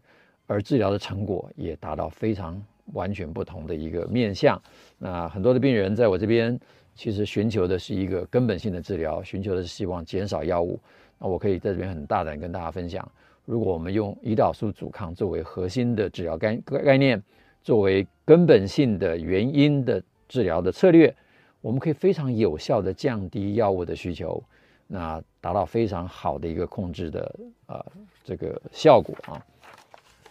[0.46, 2.62] 而治疗的成果也达到非常
[2.92, 4.60] 完全不同的一个面向。
[4.98, 6.60] 那很多的病人在我这边
[6.94, 10.78] 其实寻求的是一个根本性的治疗，寻求的是希望减少药物。
[11.18, 13.10] 那我可以在这边很大胆跟大家分享，
[13.46, 17.22] 如果我们用胰岛素阻抗作为核心的治疗概概念。
[17.62, 21.14] 作为根本性的原因的治疗的策略，
[21.60, 24.42] 我们可以非常有效的降低药物的需求，
[24.86, 27.84] 那达到非常好的一个控制的呃
[28.24, 29.44] 这个效果啊。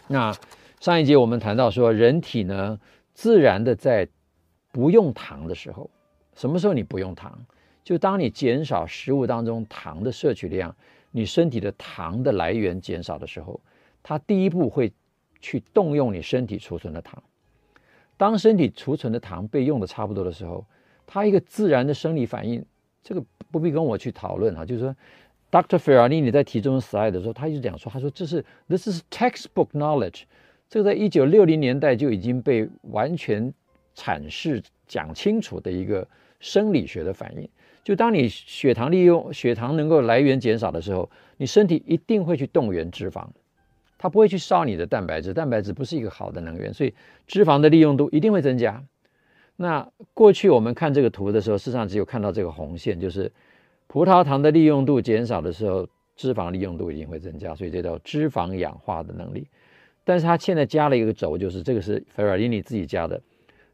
[0.08, 0.34] 那
[0.80, 2.78] 上一节我们谈到说，人体呢
[3.14, 4.08] 自然的在
[4.72, 5.88] 不用糖的时候，
[6.34, 7.38] 什么时候你不用糖？
[7.84, 10.74] 就当你减少食物当中糖的摄取量，
[11.10, 13.60] 你身体的糖的来源减少的时候，
[14.02, 14.92] 它第一步会
[15.40, 17.22] 去动用你身体储存的糖。
[18.16, 20.64] 当身体储存的糖被用的差不多的时候，
[21.06, 22.64] 它一个自然的生理反应，
[23.02, 24.94] 这个不必跟我去讨论哈，就是说
[25.50, 25.78] ，Dr.
[25.78, 30.24] Ferrarini 在提这种 slide 的时候，他一直讲说，他说这是 This is textbook knowledge，
[30.68, 33.52] 这个在一九六零年代就已经被完全
[33.96, 36.06] 阐释讲清楚的一个
[36.38, 37.48] 生理学的反应。
[37.82, 43.26] 就当你血糖利用血糖能够来源减少的时候，你身体一定会去动员脂肪，
[44.02, 46.94] 它不会去烧你的蛋白质，蛋白质不是一个好的能源，所以
[47.26, 48.82] 脂肪的利用度一定会增加。
[49.56, 53.30] 那过去我们看这个图的时候，事实上只有看到这个红线，就是
[53.88, 55.86] 葡萄糖的利用度减少的时候，
[56.16, 59.46] 脂肪利用度一定会增加，所以这叫脂肪氧化的能力。
[60.02, 63.20] 但是它现在加了一个轴，就是这个是 Ferrarini 自己加的，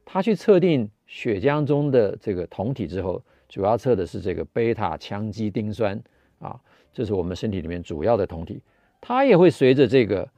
[0.05, 6.03] 他去测定血浆中的这个酮体之后，主要测的是这个贝塔羟基丁酸
[6.41, 6.61] 啊，
[6.93, 8.61] 这是我们身体里面主要的酮体，
[9.01, 10.29] 它也会随着这个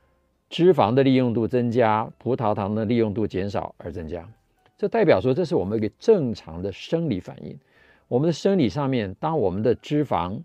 [0.51, 4.29] 脂肪的利用度增加，葡萄糖的利用度减少而增加。
[4.77, 7.59] 这代表说，这是我们一个正常的生理反应。
[8.07, 10.41] 我们的生理上面，当我们的脂肪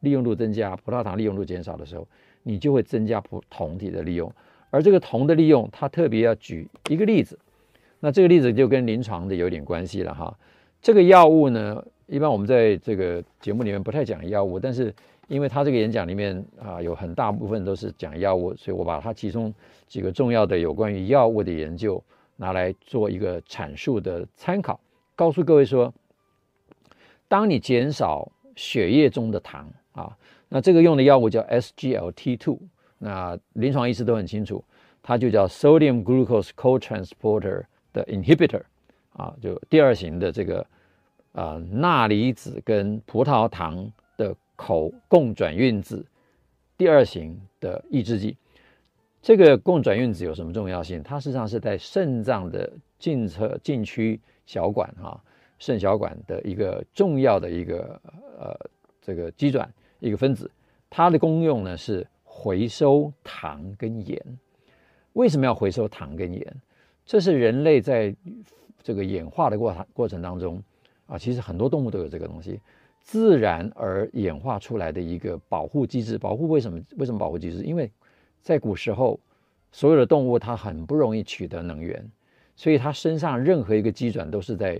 [0.00, 2.06] 利用度增加，葡萄糖利用度减少的时候，
[2.42, 4.30] 你就会增加葡酮体的利用。
[4.70, 7.38] 而这个酮的利用，它特别要举一个例子。
[8.00, 10.38] 那这个例子就跟临床的有点关系了哈。
[10.80, 14.94] 这个药物呢，一般我们在这个节目里面不太讲药物，但是
[15.28, 19.54] 因为他这个演讲里面啊有很大部分都是讲药物，所以我把它其中
[19.86, 22.02] 几个重要的有关于药物的研究。
[22.40, 24.78] 拿来做一个阐述的参考，
[25.16, 25.92] 告诉各位说，
[27.26, 30.16] 当你减少血液中的糖啊，
[30.48, 32.56] 那这个用的药物叫 SGLT2，
[32.98, 34.62] 那临床医师都很清楚，
[35.02, 38.62] 它就叫 Sodium Glucose Co-transporter 的 inhibitor
[39.14, 40.64] 啊，就第二型的这个
[41.32, 46.04] 啊钠离子跟葡萄糖的口共转运子
[46.76, 48.36] 第二型的抑制剂。
[49.22, 51.00] 这个共转运子有什么重要性？
[51.02, 52.68] 它实际上是在肾脏的
[52.98, 55.22] 近侧近区小管哈，
[55.60, 58.00] 肾小管的一个重要的一个
[58.38, 58.58] 呃
[59.00, 60.50] 这个基转一个分子，
[60.90, 64.20] 它的功用呢是回收糖跟盐。
[65.12, 66.56] 为什么要回收糖跟盐？
[67.06, 68.14] 这是人类在
[68.82, 70.62] 这个演化的过程过程当中
[71.06, 72.60] 啊，其实很多动物都有这个东西，
[73.08, 76.18] 自然而演化出来的一个保护机制。
[76.18, 76.78] 保护为什么？
[76.98, 77.62] 为什么保护机制？
[77.62, 77.90] 因为
[78.42, 79.18] 在古时候，
[79.72, 82.06] 所有的动物它很不容易取得能源，
[82.54, 84.78] 所以它身上任何一个机转都是在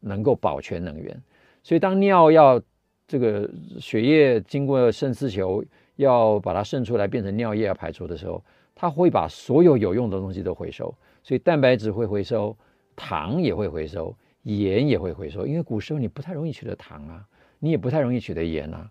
[0.00, 1.22] 能够保全能源。
[1.62, 2.58] 所以当尿要
[3.06, 3.46] 这个
[3.78, 5.62] 血液经过肾丝球
[5.96, 8.42] 要把它渗出来变成尿液要排出的时候，
[8.74, 10.94] 它会把所有有用的东西都回收。
[11.22, 12.56] 所以蛋白质会回收，
[12.96, 15.46] 糖也会回收，盐也会回收。
[15.46, 17.28] 因为古时候你不太容易取得糖啊，
[17.62, 18.90] 你也不太容易取得盐啊，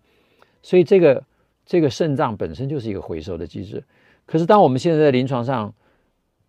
[0.62, 1.22] 所以这个。
[1.64, 3.82] 这个肾脏本身就是一个回收的机制，
[4.26, 5.72] 可是当我们现在在临床上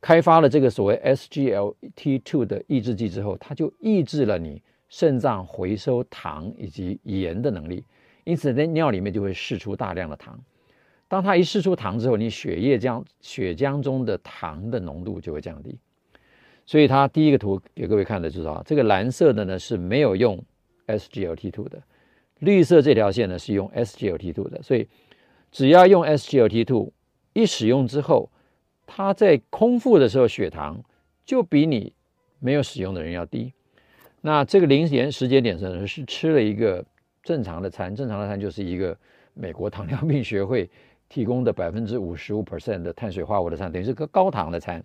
[0.01, 4.59] 开发了这个所谓 SGLT2 的抑制剂之后，它就抑制了你
[4.89, 7.83] 肾脏回收糖以及盐的能力，
[8.23, 10.37] 因此在尿里面就会释出大量的糖。
[11.07, 15.77] 当它一释出糖之后，你血液浆血浆中的糖的浓度就会降低。
[16.65, 20.43] 所以它第一个图给各位看的就是啊，这个蓝色的呢是没有用
[20.87, 21.79] SGLT2 的。
[22.43, 24.87] 绿色这条线呢是用 SGLT2 的，所以
[25.51, 26.91] 只要用 SGLT2，
[27.33, 28.29] 一使用之后，
[28.85, 30.83] 它在空腹的时候血糖
[31.23, 31.93] 就比你
[32.39, 33.53] 没有使用的人要低。
[34.21, 36.83] 那这个零点时间点上是吃了一个
[37.23, 38.97] 正常的餐，正常的餐就是一个
[39.33, 40.69] 美国糖尿病学会
[41.07, 44.83] 提供的百分之五十五 percent 的碳水化合物的餐，等于是个高糖的餐。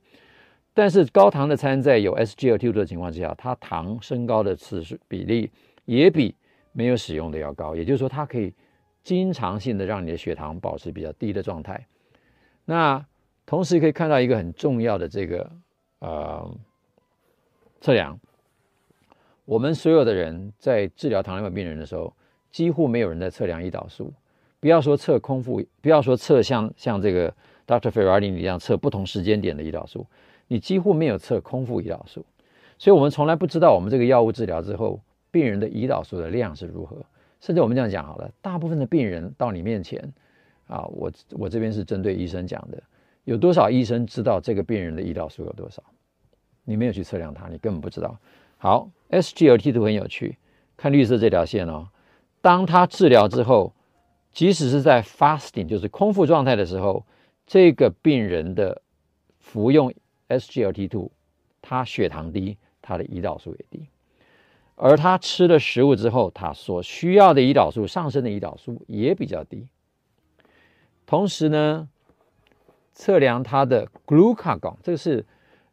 [0.75, 5.51] 但是高糖的餐在有 SGLT2 的情况之下，它糖升高的次数比例
[5.85, 6.35] 也比。
[6.79, 8.55] 没有使用的要高，也就是说，它可以
[9.03, 11.85] 经常性的让你的血糖保持比较低的状态。
[12.65, 13.05] 那
[13.45, 15.51] 同时可以看到一个很重要的这个
[15.99, 16.49] 呃
[17.81, 18.17] 测量，
[19.45, 22.15] 我们所有的人在治疗糖尿病病人的时候，
[22.53, 24.13] 几乎没有人在测量胰岛素。
[24.61, 27.35] 不要说测空腹，不要说测像像这个
[27.67, 27.91] Dr.
[27.91, 30.07] Ferrarini 一样测不同时间点的胰岛素，
[30.47, 32.25] 你几乎没有测空腹胰岛素。
[32.79, 35.01] 所以我们从来不知道我们这个药物治疗之后。
[35.31, 36.97] 病人的胰岛素的量是如何？
[37.41, 40.13] 甚至我们这样讲好了，大部分的病人到你面前，
[40.67, 42.83] 啊，我我这边是针对医生讲的，
[43.25, 45.83] 有多少医生知道这个病人的胰岛素有多少？
[46.65, 48.19] 你没有去测量它，你根本不知道。
[48.59, 50.37] 好，SGLT2 很有趣，
[50.77, 51.89] 看绿色这条线哦。
[52.41, 53.73] 当他治疗之后，
[54.33, 57.07] 即使是在 fasting，就是空腹状态的时候，
[57.47, 58.83] 这个病人的
[59.39, 59.93] 服用
[60.29, 61.09] SGLT2，
[61.63, 63.87] 他血糖低，他的胰岛素也低，
[64.81, 69.67] 而他吃了食物之后，他所需要的胰岛素上升的胰岛素也比较低。
[71.05, 71.89] 同时呢，
[72.95, 75.27] 测量他的 glucagon，这个是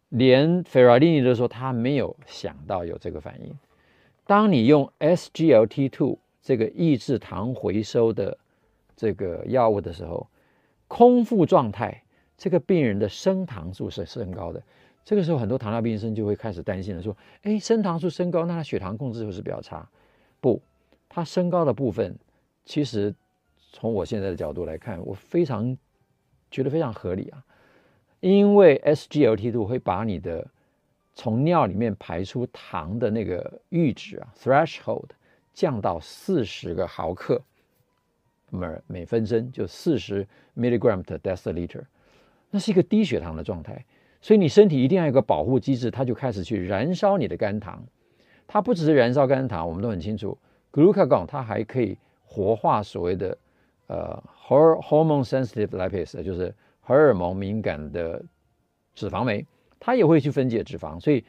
[0.10, 3.56] 连 Ferrarini 都说他没有想到有这个反应。
[4.26, 8.36] 当你用 SGLT2 这个抑制糖回收的
[8.96, 10.28] 这个药物的时候，
[10.88, 12.04] 空腹状态，
[12.38, 14.64] 这个病人的升糖素是升高的。
[15.06, 19.88] 这个时候，很多糖尿病医生就会开始担心了，说：“哎，升糖素升高，那他血糖控制是不是比较差？”
[20.42, 20.60] 不，
[21.08, 22.18] 他升高的部分，
[22.66, 23.14] 其实
[23.72, 25.78] 从我现在的角度来看，我非常
[26.50, 27.46] 觉得非常合理啊，
[28.20, 30.48] 因为 SGLT 度会把你的
[31.14, 35.10] 从尿里面排出糖的那个阈值啊 threshold
[35.54, 37.40] 降到四十个毫克。
[38.52, 41.84] 每每分针就四十 milligram per deciliter，
[42.52, 43.84] 那是一个低血糖的状态，
[44.26, 47.86] 所以你身体一定要有个保护机制，它就开始去燃烧你的肝糖。
[48.48, 50.36] 它不只是燃烧肝糖，我们都很清楚
[50.72, 53.38] ，glucagon 它还可以活化所谓的
[53.86, 58.20] 呃 hormone sensitive lipase，就是荷尔蒙敏感的
[58.96, 59.46] 脂肪酶，
[59.80, 61.00] 它也会去分解脂肪。
[61.00, 61.24] 所以，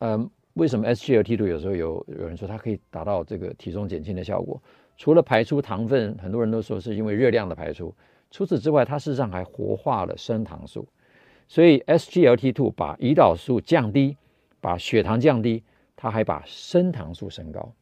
[0.00, 4.62] 嗯、呃，为什么 SGLT2 有时候有有人说它可以达到这个体重减轻的效果？
[4.98, 7.94] 除了排出糖分，很多人都说是因为热量的排出。
[8.30, 10.86] 除此之外，它事实上还活化了升糖素。
[11.46, 14.16] 所以 SGLT2 把胰岛素降低，
[14.60, 15.62] 把血糖降低，
[15.94, 17.72] 它还把升糖素升高。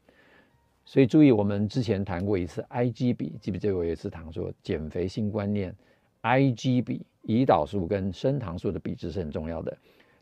[0.84, 5.74] 所以注意，我们之前谈过一次 IG 比，记不记得我有一次谈说减肥新观念
[6.22, 9.76] ，IG 比胰岛素跟升糖素的比值是很重要的。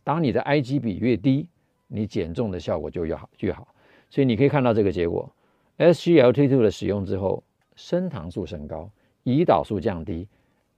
[0.05, 1.48] 当你的 IG 比越低，
[1.88, 3.74] 你减重的效果就越好越好。
[4.11, 5.33] 所以你可以看到这个结果。
[5.79, 7.42] SGLT2 的使用之后，
[7.74, 8.90] 升糖素升高，
[9.24, 10.29] 胰岛素降低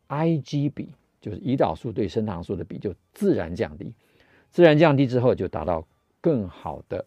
[0.09, 0.90] ，IG 比
[1.23, 3.95] 就是胰岛素对升糖素的比就自然降低，
[4.51, 5.83] 自然降低之后就达到
[6.21, 7.03] 更好的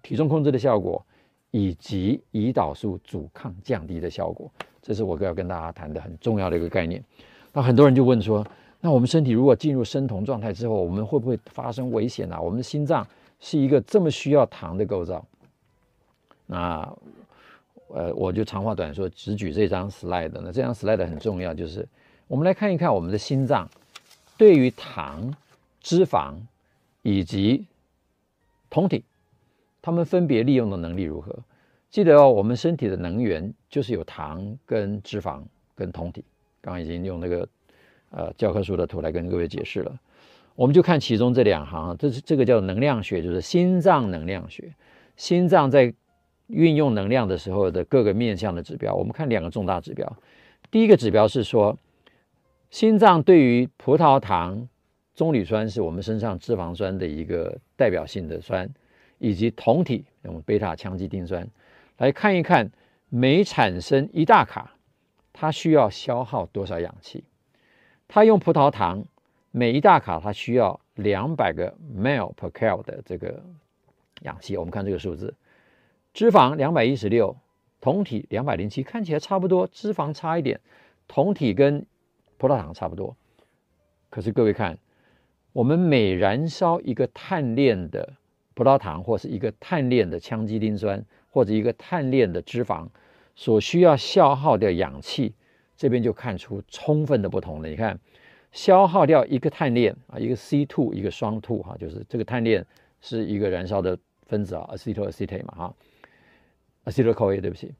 [0.00, 1.04] 体重控制的效果，
[1.50, 4.50] 以及胰岛素阻抗降低的效果。
[4.80, 7.04] 这是我要跟大家谈的很重要的一个概念。
[7.52, 8.46] 那很多人就问说，
[8.80, 12.40] 那我们身体如果进入生酮状态之后，我们会不会发生危险啊？
[12.40, 13.06] 我们的心脏
[13.40, 15.26] 是一个这么需要糖的构造，
[16.46, 16.96] 那。
[17.90, 20.52] 呃，我就长话短说，只举这张 slide 呢。
[20.52, 21.88] 这张 slide 很重要，就是
[22.28, 23.68] 我们来看一看我们的心脏
[24.36, 25.34] 对于糖、
[25.80, 26.34] 脂肪
[27.02, 27.64] 以及
[28.68, 29.02] 酮体，
[29.80, 31.34] 它们分别利用的能力如何？
[31.90, 35.42] 记得哦，我们身体的能源就是有糖跟脂肪
[35.74, 36.22] 跟酮体。
[36.60, 37.48] 刚刚已经用那个
[38.10, 39.98] 呃教科书的图来跟各位解释了。
[40.54, 44.70] 我们就看其中这两行，这是这个叫能量学，就是心脏能量学。
[45.16, 45.94] 心脏在
[46.48, 50.16] 运用能量的时候的各个面向的指标，我们看两个重大指标。
[50.70, 51.78] 第一个指标是说，
[52.70, 54.68] 心脏对于葡萄糖、
[55.14, 58.68] 棕榈酸是我们身上脂肪酸的一个代表性的酸，
[59.18, 61.48] 以及酮体用贝塔羟基丁酸
[61.96, 62.70] 来看一看，
[63.08, 64.74] 每产生一大卡，
[65.32, 67.24] 它需要消耗多少氧气？
[68.06, 69.04] 它用葡萄糖，
[69.50, 73.42] 每一大卡它需要两百个 ml per cal 的这个
[74.22, 74.56] 氧气。
[74.58, 75.34] 我们看这个数字。
[76.12, 77.36] 脂肪两百一十六，
[77.80, 80.60] 酮体两百零七，看起来差不多，脂肪差一点，
[81.06, 81.86] 酮体跟
[82.38, 83.14] 葡萄糖差不多。
[84.08, 84.78] 可是各位看，
[85.52, 88.14] 我们每燃烧一个碳链的
[88.54, 92.88] 葡萄糖，或是一个碳链的羟基丁酸，或者一个碳链的脂肪，
[93.34, 95.34] 所需要消耗掉氧气，
[95.76, 97.68] 这边就看出充分的不同了。
[97.68, 98.00] 你看，
[98.50, 102.64] 消耗掉一个碳链啊，一个 C two，一个双 two 哈，就是这个碳链
[103.00, 105.74] 是一个燃烧的分子啊，acetyl-acetate 嘛哈。
[106.86, 107.74] acetyl-CoA，对不起，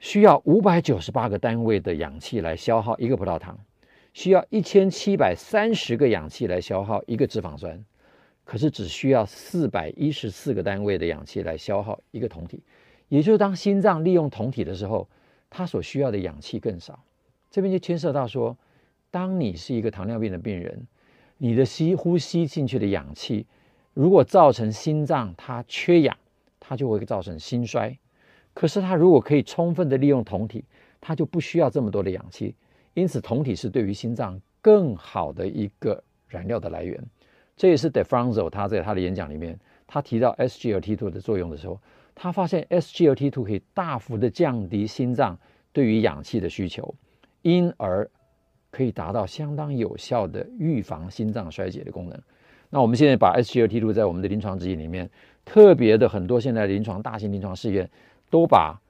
[0.00, 3.58] 需要五百九十八个单位的氧气来消耗一个葡萄糖，
[4.12, 7.84] 需要一千七百三十个氧气来消耗一个脂肪酸，
[8.44, 12.62] 可是只需要四百一十四个单位的氧气来消耗一个酮体。
[13.08, 15.08] 也就是当心脏利用酮体的时候，
[15.50, 17.02] 它所需要的氧气更少。
[17.50, 18.56] 这边就牵涉到说，
[19.10, 20.86] 当你是一个糖尿病的病人，
[21.38, 23.46] 你的吸呼吸进去的氧气，
[23.94, 26.16] 如果造成心脏它缺氧。
[26.60, 27.96] 它就会造成心衰，
[28.58, 30.64] 可是它如果可以充分的利用酮体，
[31.00, 32.56] 它就不需要这么多的氧气，
[32.92, 37.00] 因此酮体是对于心脏更好的一个燃料的来源。
[37.56, 39.56] 这也是 De Franzo 他在他的演讲里面，
[39.86, 41.80] 他提到 SGLT2 的作用的时候，
[42.16, 45.38] 他发现 SGLT2 可以大幅的降低心脏
[45.72, 46.92] 对于氧气的需求，
[47.42, 48.10] 因而
[48.72, 52.20] 可以达到相当有效的预防心脏衰竭的功能。
[52.70, 55.08] 那我们现在把 SGLT2 在我们的临床指引里面，
[55.44, 57.88] 特别的很多现在临床大型临床试验
[58.30, 58.80] 都把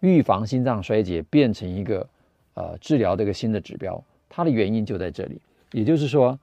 [0.00, 2.08] 预防心脏衰竭变成一个
[2.54, 4.02] 呃治疗的一个新的指标。
[4.28, 5.40] 它的原因就在这里，
[5.72, 6.38] 也就是说，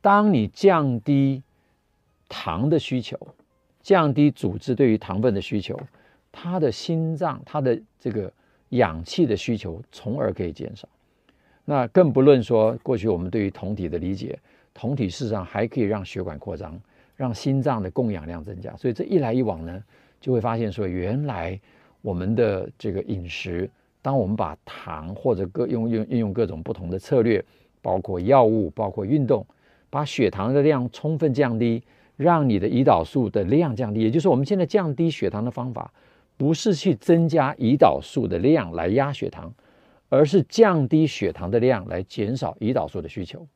[0.00, 1.42] 当你降低
[2.28, 3.18] 糖的需求，
[3.82, 5.78] 降低组织对于糖分的需求，
[6.32, 8.32] 它的心脏它的这个
[8.70, 10.88] 氧气的需求从而可以减少。
[11.64, 14.38] 那更不论说过去我们对于酮体的理解，
[14.72, 16.80] 酮体事实上还可以让血管扩张，
[17.14, 18.74] 让心脏的供氧量增加。
[18.76, 19.82] 所以这一来一往呢，
[20.20, 21.60] 就会发现说，原来
[22.02, 23.70] 我们的这个饮食，
[24.02, 27.44] 当我们把糖或者各用用运用各种不同的策略，
[27.80, 29.46] 包括药物，包括运动，
[29.90, 31.82] 把血糖的量充分降低，
[32.16, 34.00] 让你的胰岛素的量降低。
[34.00, 35.92] 也就是我们现在降低血糖的方法，
[36.36, 39.52] 不是去增加胰岛素的量来压血糖。
[40.10, 43.46] 而是降低血糖的量来减少胰岛素的需求。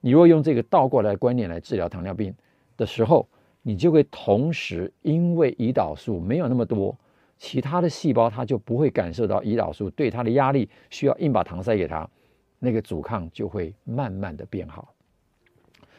[0.00, 2.32] 你若用这个倒过来观念来治疗糖尿病
[2.76, 3.26] 的时候，
[3.68, 6.96] 你就会同时因为胰岛素没有那么多，
[7.36, 12.08] 其他的细胞它就不会感受到胰岛素对它的压力，需要硬把糖塞给它，
[12.60, 14.94] 那个阻抗就会慢慢的变好。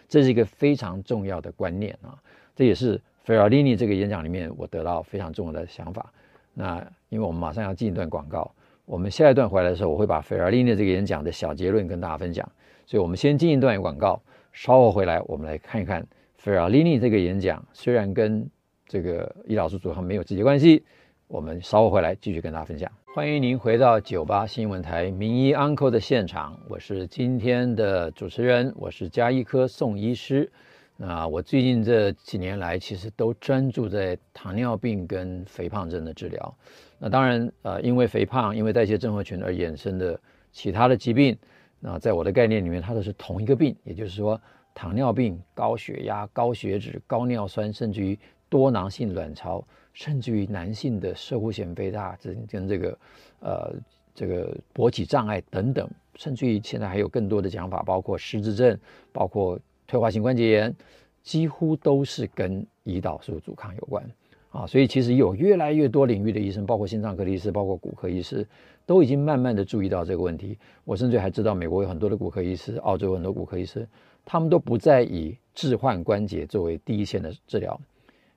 [0.07, 2.17] 这是一个非常重要的观念啊！
[2.55, 6.13] 这也是费尔利尼这个演讲里面我得到非常重要的想法。
[6.53, 8.49] 那因为我们马上要进一段广告。
[8.85, 12.49] 我们下一段回来的时候，我会把费尔利尼这个演讲的小结论跟大家分享。
[12.85, 14.21] 所以，我们先进一段广告，
[14.53, 16.07] 稍后回来，我们来看一看
[16.47, 17.61] 费尔利尼这个演讲。
[17.73, 18.49] 虽然跟
[18.87, 20.81] 这个胰岛素阻抗没有直接关系，
[21.27, 22.89] 我们稍后回来继续跟大家分享。
[23.13, 30.49] 欢迎您回到九八新闻台名医 Uncle 的现场，我是今天的主持人，我是加医科宋医师。
[30.95, 36.57] 那我最近这几年来，其实都专注在糖尿病跟肥胖症的治疗。
[36.97, 40.17] 那当然，呃，因为肥胖，因为代谢症候群而衍生的
[40.53, 41.37] 其他的疾病，
[41.81, 44.39] 那在我的概念里面，它都是同一个病，也就是说，
[44.77, 48.17] 糖尿病、高血压、高血脂、高尿酸，甚至于
[48.47, 52.99] 多囊性卵巢，甚至于男性的射护腺肥大，跟跟这个，
[53.39, 53.73] 呃，
[54.13, 58.77] 这个勃起障碍等等，甚至于现在还有更多的讲法，包括失智症，
[59.11, 60.75] 包括退化性关节炎，
[61.23, 64.07] 几乎都是跟胰岛素阻抗有关。
[64.49, 68.47] 啊，所以其实有越来越多领域的医生，包括心脏科的医师，包括骨科医师，
[68.85, 70.57] 都已经慢慢的注意到这个问题。
[70.85, 73.87] 我甚至还知道，美国有很多的骨科医师，澳洲有很多骨科医师，
[74.25, 77.79] 他们都不再以置换关节作为第一线的治疗。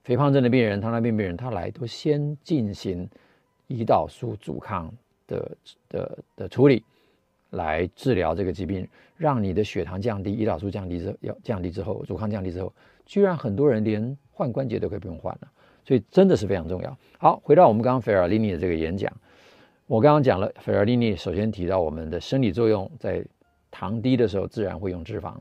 [0.03, 3.09] 肥胖症的病人、糖尿病病人，他来都先进行
[3.69, 4.93] 胰岛素阻抗
[5.29, 5.57] 的
[5.89, 6.83] 的的处理，
[7.51, 8.87] 来治疗这个疾病，
[9.17, 12.73] 让你的血糖降低，胰岛素降低之要降低之后，阻抗降低之后，
[13.07, 15.49] 居然很多人连换关节都可以不用换了。
[15.85, 16.97] 所以真的是非常重要。
[17.19, 19.13] 好，回到我们刚刚费尔利尼的这个演讲，
[19.87, 23.25] 我刚刚讲了费尔利尼首先提到我们的生理作用，在
[23.71, 25.35] 糖低的时候自然会用脂肪，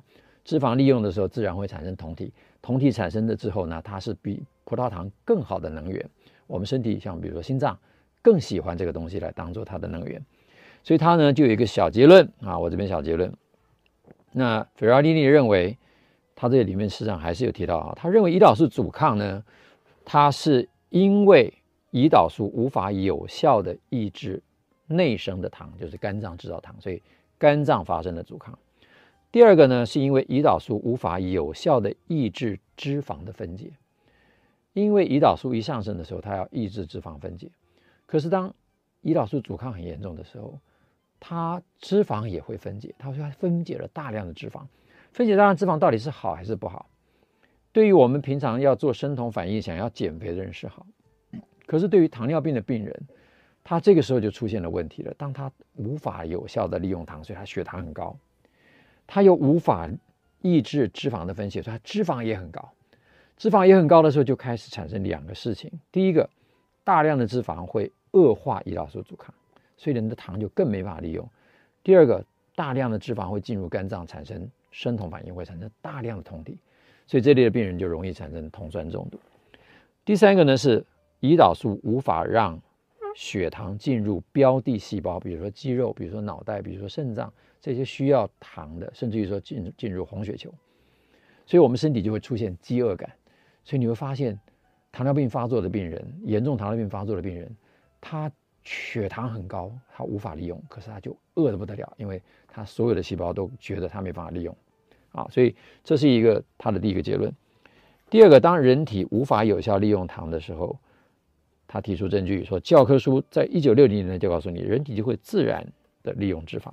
[0.44, 6.04] 脂肪利用的时候自然会产生酮体，酮体产生的之后呢，它是比葡萄糖更好的能源。
[6.48, 7.78] 我们身体像比如说心脏
[8.22, 10.22] 更喜欢这个东西来当做它的能源，
[10.84, 13.32] 所以它呢就有一个小结论啊，我这边小结论。
[14.32, 15.78] 那费尔利尼认为，
[16.36, 19.44] 他这里面实际上还是有提到啊，他认为胰岛素阻抗呢。
[20.12, 21.54] 它是因为
[21.92, 24.42] 胰岛素无法有效的抑制
[24.88, 27.00] 内生的糖，就是肝脏制造糖，所以
[27.38, 28.58] 肝脏发生了阻抗。
[29.32, 33.72] 第二个呢，是因为胰岛素无法有效的抑制脂肪的分解，
[34.74, 37.52] 因为胰岛素一上升的时候，它要抑制脂肪分解。
[38.08, 38.52] 可是当
[39.04, 40.58] 胰岛素阻抗很严重的时候，
[41.20, 44.64] 它脂肪也会分解，它说它分解了大量的脂肪，
[45.14, 46.90] 分解大量脂肪到底是好还是不好？
[47.72, 50.86] 对于我们平常要做生酮反应、想要减肥的人是好，
[51.66, 53.08] 可是对于糖尿病的病人，
[53.64, 55.14] 他这个时候就出现了问题了。
[55.18, 58.18] 当他无法有效的利用糖，所以他血糖很高，
[59.06, 59.88] 他又无法
[60.42, 62.70] 抑制脂肪的分解，所以他脂肪也很高。
[63.38, 66.28] 脂肪也很高的时候，就开始产生两个事情：第一个，
[66.84, 69.34] 大量的脂肪会恶化胰岛素阻抗，
[69.78, 71.24] 所以人的糖就更没法利用；
[71.84, 76.58] 第二个，大量的脂肪会进入肝脏，产生生酮反应，会产生大量的酮体。
[77.10, 79.18] 所以这类的病人就容易产生酮酸中毒。
[80.06, 80.86] 第三个呢，是
[81.22, 82.62] 胰岛素无法让
[83.16, 90.54] 血糖进入标的细胞，比如说肌肉，比如说脑袋，比如说肾脏这些需要糖的，甚至于说进进入红血球，
[91.48, 93.12] 所以我们身体就会出现饥饿感。
[93.64, 94.40] 所以你会发现，
[94.92, 97.50] 糖尿病发作的病人，严重糖尿病发作的病人，
[98.00, 98.32] 他
[98.64, 104.56] 血糖很高，他无法利用，可是他就饿得不得了，因为他所有的细胞都觉得他没办法利用。
[105.12, 107.34] 啊，所以这是一个他的第一个结论。
[108.10, 110.78] 第二个，当人体无法有效利用糖的时候，
[111.68, 115.68] 他提出证据说，教科书在一九六零年就告诉你，人体就会自然
[116.02, 116.72] 的利用脂肪。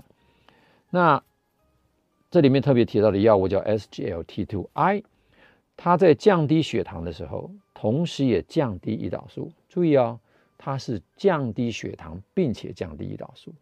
[0.88, 1.22] 那
[2.30, 5.02] 这里面特别提到的药物叫 SGLT2I，
[5.76, 9.52] 它在降低血糖的时候，同时也降低胰岛素。
[9.68, 10.18] 注意哦，
[10.56, 13.52] 它是降低血糖，并且降低胰岛素，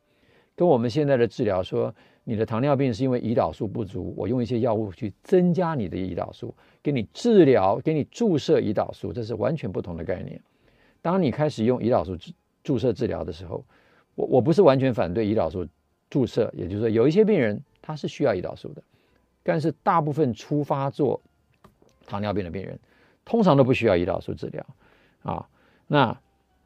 [0.54, 1.92] 跟我们现在的治疗说，
[2.24, 10.40] 你的糖尿病是因为胰岛素不足，我用一些药物去增加你的胰岛素，给你治疗，给你注射胰岛素，这是完全不同的概念。
[11.02, 13.62] 当你开始用胰岛素注注射治疗的时候，
[14.14, 15.66] 我我不是完全反对胰岛素
[16.08, 18.82] 注射，也就是说，有一些病人他是需要胰岛素的，
[19.42, 21.20] 但是大部分初发作
[22.06, 22.78] 糖尿病的病人
[23.24, 24.66] 通常都不需要胰岛素治疗
[25.22, 25.46] 啊。
[25.86, 26.18] 那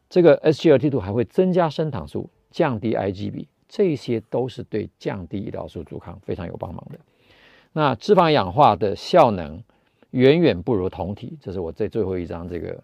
[0.08, 6.98] 这个 SGLT2 还会增加升糖素，降低 IgB，这些都是对降低胰岛素阻抗非常有帮忙的。
[7.72, 9.62] 那脂肪氧化的效能
[10.12, 12.82] 远远不如酮体，这是我在最后一章这个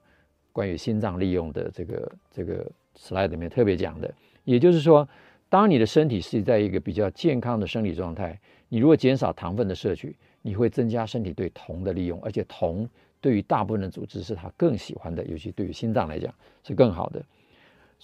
[0.53, 4.12] 关于心脏利用的这个这个 slide 里面特别讲的。
[4.45, 5.09] 也就是说，
[5.49, 12.87] 当你的身体是在一个比较健康的生理状态，你如果减少糖分的摄取，你会增加身体对酮的利用，而且酮
[13.22, 16.32] 对于大部分的组织是它更喜欢的，尤其对于心脏来讲
[16.62, 17.24] 是更好的。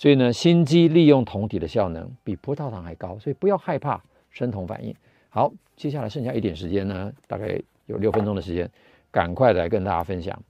[0.01, 4.95] 所以呢，心肌利用酮体的效能比葡萄糖还高，所以不要害怕生酮反应。
[5.29, 8.71] 好，接下来剩下一点时间呢，大概有六分钟的时间，
[9.11, 10.43] 赶快来跟大家分享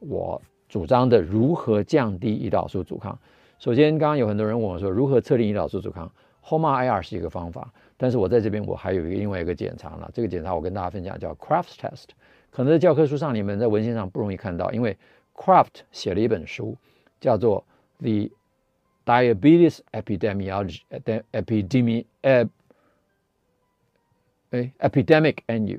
[0.00, 3.16] 我主张的如何降低胰岛素阻抗。
[3.60, 6.10] 首先，刚刚有很多人问我说，如何测定胰岛素阻抗
[6.44, 10.10] ？HOMA-IR 是一个方法，但是我在这边我还有一个另外一个检查呢。
[10.12, 12.06] 这个检查我跟大家分享叫 Crafts Test，
[12.50, 14.98] 可能在教科书上你们在文献上不容易看到，因为
[15.36, 16.76] Craft 写了一本书
[17.20, 17.64] 叫做
[17.98, 18.30] The
[19.08, 20.82] Diabetes Epidemiology
[21.32, 22.46] Epidemic 呃
[24.50, 25.78] 哎 Epidemic and You，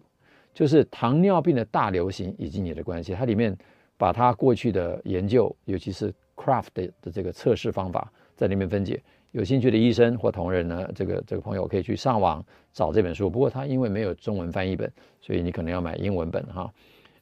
[0.51, 3.13] 就是糖尿病的大流行以及你的关系。
[3.13, 3.55] 它里面
[3.97, 8.99] 把它过去的研究，尤其是 Craft 的的这个测试方法在里面分解，
[9.31, 13.29] 有兴趣的医生或同仁呢，这个这个朋友可以去上网找这本书。
[13.29, 16.73] 不过它因为没有中文翻译本，所以你可能要买英文本哈。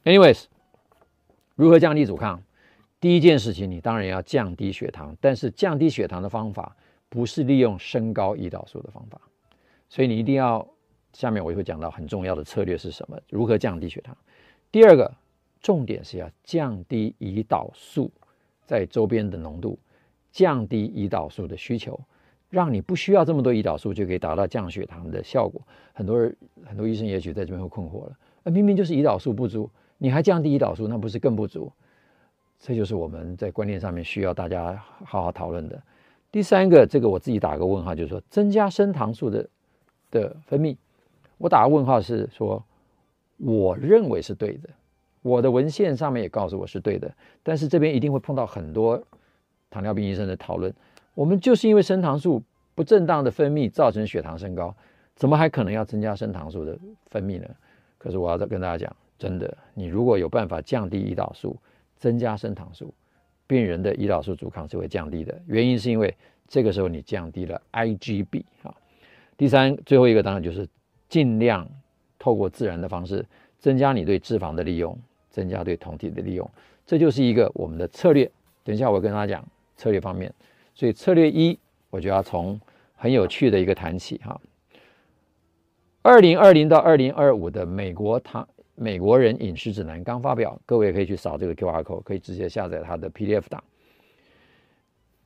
[0.04, 0.44] Anyways，
[1.54, 2.42] 如何降低阻抗？
[3.00, 6.76] 第一件事情，你当然要降低血糖，但是降低血糖的方法
[7.08, 9.20] 不是利用升高胰岛素的方法，
[9.88, 10.66] 所以你一定要，
[11.12, 14.16] 下面我也会讲到很重要的策略是什么，如何降低血糖。
[14.70, 15.12] 第二个
[15.60, 18.10] 重点是要降低胰岛素。
[18.66, 19.78] 在周边的浓度，
[20.30, 21.98] 降低胰岛素的需求，
[22.50, 25.62] 让你不需要这么多胰岛素就可以达到降血糖的效果。
[25.94, 26.36] 很多人
[26.66, 31.72] 很多医生也许在这边会困惑了，那明明就是胰岛素不足，你还降低胰岛素，那不是更不足？
[32.58, 35.80] 这就是我们在观念上面需要大家好好讨论的。
[36.30, 39.48] 第三个，这个我自己打个问号，就是说增加升糖素的
[40.10, 40.76] 的分泌，
[41.38, 42.62] 我打个问号是说，
[43.38, 44.68] 我认为是对的。
[45.22, 49.02] 我的文献上面也告诉我是对的，但是这边一定会碰到很多
[49.70, 50.72] 糖尿病医生的讨论。
[51.14, 52.42] 我们就是因为升糖素
[52.74, 54.74] 不正当的分泌造成血糖升高，
[55.14, 57.48] 怎么还可能要增加升糖素的分泌呢？
[57.98, 61.56] 可是我要再跟大家讲，真的，你如果有办法降低胰岛素，
[61.98, 62.94] 增加升糖素，
[63.46, 65.38] 病人的胰岛素阻抗是会降低的。
[65.46, 68.74] 原因是因为这个时候你降低了 IgB 啊。
[69.36, 70.66] 第三，最后一个当然就是
[71.08, 71.68] 尽量
[72.18, 73.24] 透过自然的方式
[73.58, 74.98] 增加你对脂肪的利用。
[75.30, 76.50] 增加对酮体的利用，
[76.84, 78.28] 这就是一个我们的策略。
[78.64, 80.32] 等一下我跟大家讲策略方面。
[80.74, 81.56] 所以策略一，
[81.90, 82.60] 我就要从
[82.96, 84.40] 很有趣的一个谈起哈。
[86.02, 88.48] 二零二零到二零二五的美国糖
[88.78, 93.62] 美国人饮食指南刚发表，各位可以去扫这个 QR code，可以直接下载它的 PDF 档。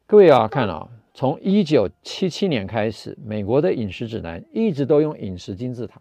[0.07, 6.01] 各位啊，看啊，从一九七七年开始，美国的饮食指南一直都用饮食金字塔，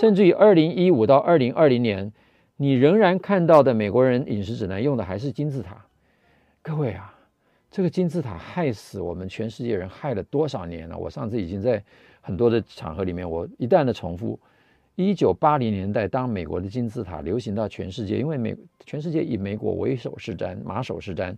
[0.00, 2.12] 甚至于二零一五到二零二零年。
[2.58, 5.84] 你仍然看到的美国人饮食指南用的还是金字塔，
[6.62, 7.12] 各位啊，
[7.72, 10.96] 这个金字塔害死我们全世界人害了多少年了？
[10.96, 11.82] 我上次已经在
[12.20, 14.38] 很多的场合里面，我一旦的重复，
[14.94, 21.34] 一九八零年代当美国的金字塔流行到全世界，因为美全世界以美国为首是瞻，马首是瞻，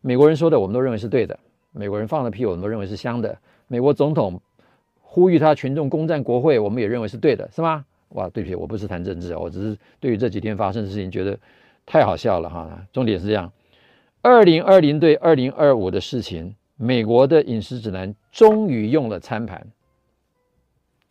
[0.00, 1.38] 美国人说的我们都认为是对的，
[1.72, 3.36] 美国人放的屁我们都认为是香的，
[3.68, 4.40] 美国总统
[5.00, 7.84] 呼吁他群众攻占国会，我们也认为是对的，是吗？
[8.10, 11.38] 哇，对不起，我不是谈政治，我只是对于这几天发生的事情觉得
[11.84, 12.86] 太好笑了哈。
[12.92, 13.52] 重点是这样，
[14.22, 19.66] 二零二零对二零二五的事情，美国的饮食指南终于用了餐盘，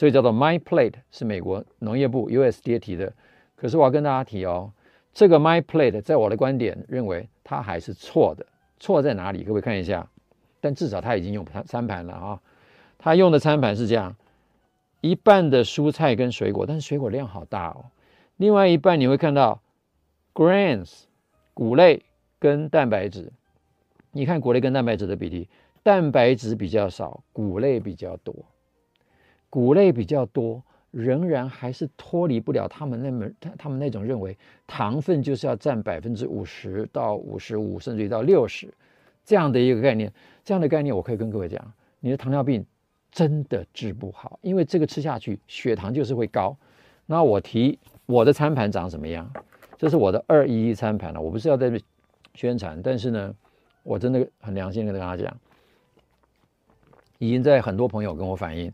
[0.03, 3.13] 所以叫做 My Plate，是美国农业部 USDA 提的。
[3.55, 4.73] 可是我要跟大家提哦，
[5.13, 8.45] 这个 My Plate 在我的观点认为它还是错的，
[8.81, 9.45] 错在哪里？
[9.45, 10.05] 各位看一下，
[10.59, 12.41] 但至少它已经用餐餐盘了啊，
[12.97, 14.13] 它用的餐盘是这样。
[14.99, 17.85] 一半的蔬菜跟水果，但是水果量好大哦。
[18.35, 19.61] 另外一半你会看到
[20.33, 21.03] grains
[21.53, 22.03] 谷类
[22.39, 23.31] 跟蛋白质。
[24.11, 25.47] 你看谷类跟蛋白质的比例，
[25.81, 28.35] 蛋白质比较少，谷类比较多。
[29.53, 34.35] 谷类比较多，仍然还是脱离不了他们那么他他们那种认为
[34.65, 38.73] 糖分就是要占百分之五十到五十五，甚至于到六十
[39.23, 40.11] 这样的一个概念。
[40.43, 42.65] 这样的概念，我可以跟各位讲，你的糖尿病
[43.11, 46.57] 真的治不好，因为这个吃下去血糖就是会高。
[47.05, 47.77] 那我提
[48.07, 49.31] 我的餐盘长什么样？
[49.77, 51.79] 这是我的二一一餐盘了，我不是要在这
[52.33, 53.35] 宣传，但是呢，
[53.83, 55.37] 我真的很良心的跟大家讲，
[57.19, 58.73] 已经在很多朋友跟我反映。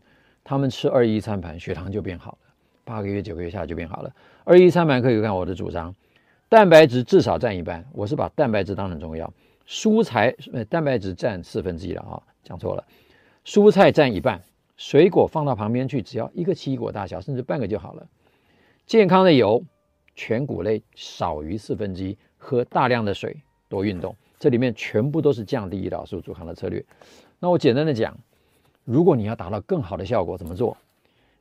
[0.50, 2.38] 他们吃二一餐盘，血糖就变好了，
[2.82, 4.12] 八个月、九个月下来就变好了。
[4.42, 5.94] 二一餐盘可以看我的主张，
[6.48, 9.32] 蛋白质至少占一半，我是把蛋白质当成重要，
[9.64, 12.84] 蔬菜呃蛋白质占四分之一了啊，讲错了，
[13.44, 14.42] 蔬菜占一半，
[14.76, 18.08] 水果放到旁边去，只要一个奇异果大小，甚至半个就好了。
[18.86, 19.62] 健康的油，
[20.16, 26.84] 全谷类少于四分之一，喝大量的水，多运动，这里面全部都是降低胰岛素阻抗的策略。
[27.38, 28.18] 那我简单的讲。
[28.84, 30.76] 如果你要达到更好的效果，怎么做？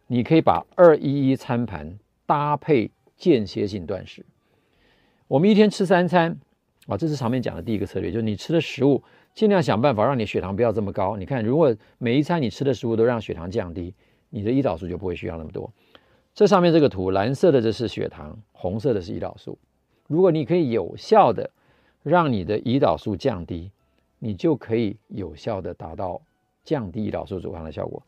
[0.08, 4.26] 你可以把二一一餐盘搭配间歇性断食。
[5.28, 6.36] 我们一天吃三餐
[6.88, 9.04] 啊，这是上面讲的第一个策略，就是你吃的食物
[9.36, 11.16] 尽量想办法让你血糖不要这么高。
[11.16, 13.94] 你看，如果每一餐你吃的食物都让血糖降低，
[14.30, 15.72] 你的胰岛素就不会需要那么多。
[16.34, 19.58] 这上面这个图，蓝色的这是血糖，红色的是胰岛素。
[20.08, 21.52] 如果你可以有效的
[22.02, 23.72] 让你的胰岛素降低，
[24.18, 26.22] 你就可以有效的达到。
[26.70, 28.00] 降低胰岛素阻抗的效果。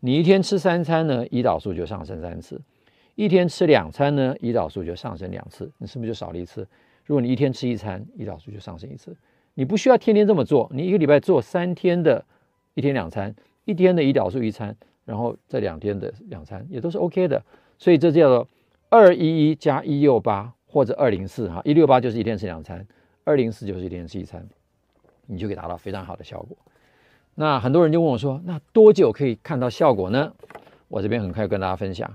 [0.00, 2.56] 你一天吃三餐呢，胰岛素就上升三次；
[3.14, 5.70] 一天吃两餐呢，胰岛素就上升两次。
[5.76, 6.66] 你是不是就少了一次？
[7.04, 9.14] 如果你一天吃一餐，胰岛素就上升一次。
[9.52, 12.24] 你不需要天天这么做，你一个礼拜做三天的，
[12.72, 13.34] 一天两餐，
[13.66, 17.42] 一天的胰岛素一餐，然后这两天的两餐也都是 OK 的。
[17.76, 18.48] 所以这叫做
[18.88, 22.86] 二一一加一六八或者二零四哈，一六八就是一天吃两餐，
[23.24, 24.46] 二零四就是一天吃一餐，
[25.26, 26.56] 你就可以达到非常好的效果。
[27.38, 30.32] 那很多人就问我说：“那多久可以看到效果呢？”
[30.88, 32.10] 我这边很快跟大家分享，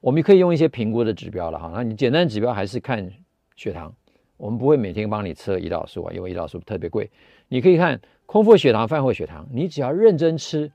[0.00, 1.70] 我们可以用一些评估的指标了哈。
[1.74, 3.10] 那你简单指标还是看
[3.56, 3.94] 血糖，
[4.36, 7.10] 我们不会每天帮你测胰岛素啊，因为胰岛素特别贵。
[7.48, 10.70] 你可以看空腹血糖、饭后血糖，你只要认真吃，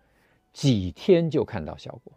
[0.51, 2.13] 几天就看到效果。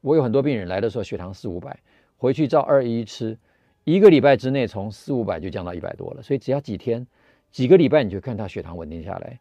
[0.00, 1.78] 我有很多病人来的时候血糖四五百，
[2.16, 3.36] 回去照二一吃，
[3.84, 6.22] 一个礼拜之内从四五百就降到一百多了。
[6.22, 7.06] 所以只要几天、
[7.50, 9.38] 几个礼拜，你就看到血糖稳定下来。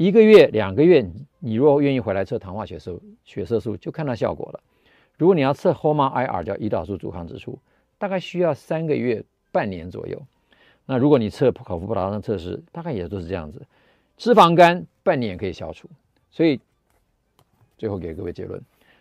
[0.00, 1.06] 一个月、两个月，
[1.40, 4.60] 你如果愿意回来测糖化血素、血色素，就看到效果了。
[5.18, 7.58] 如果你要测 HOMA-IR 叫胰岛素阻抗指数，
[7.98, 9.22] 大概需要三个月、
[9.52, 10.18] 半年左右。
[10.86, 13.60] 那如果你测口服葡萄糖测试，大概也都是这样子。
[14.16, 15.86] 脂肪肝半年可以消除。
[16.30, 16.58] 所以
[17.76, 18.58] 最后给各位结论：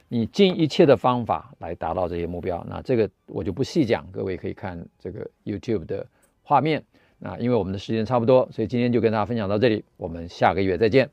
[0.10, 2.62] 你尽一切的方法来达到这些目标。
[2.68, 6.06] 那这个我就不细讲，各位可以看这个 YouTube 的
[6.44, 6.84] 画面。
[7.20, 11.08] 那因为我们的时间差不多，所以今天就跟大家分享到这里，我们下个月再见。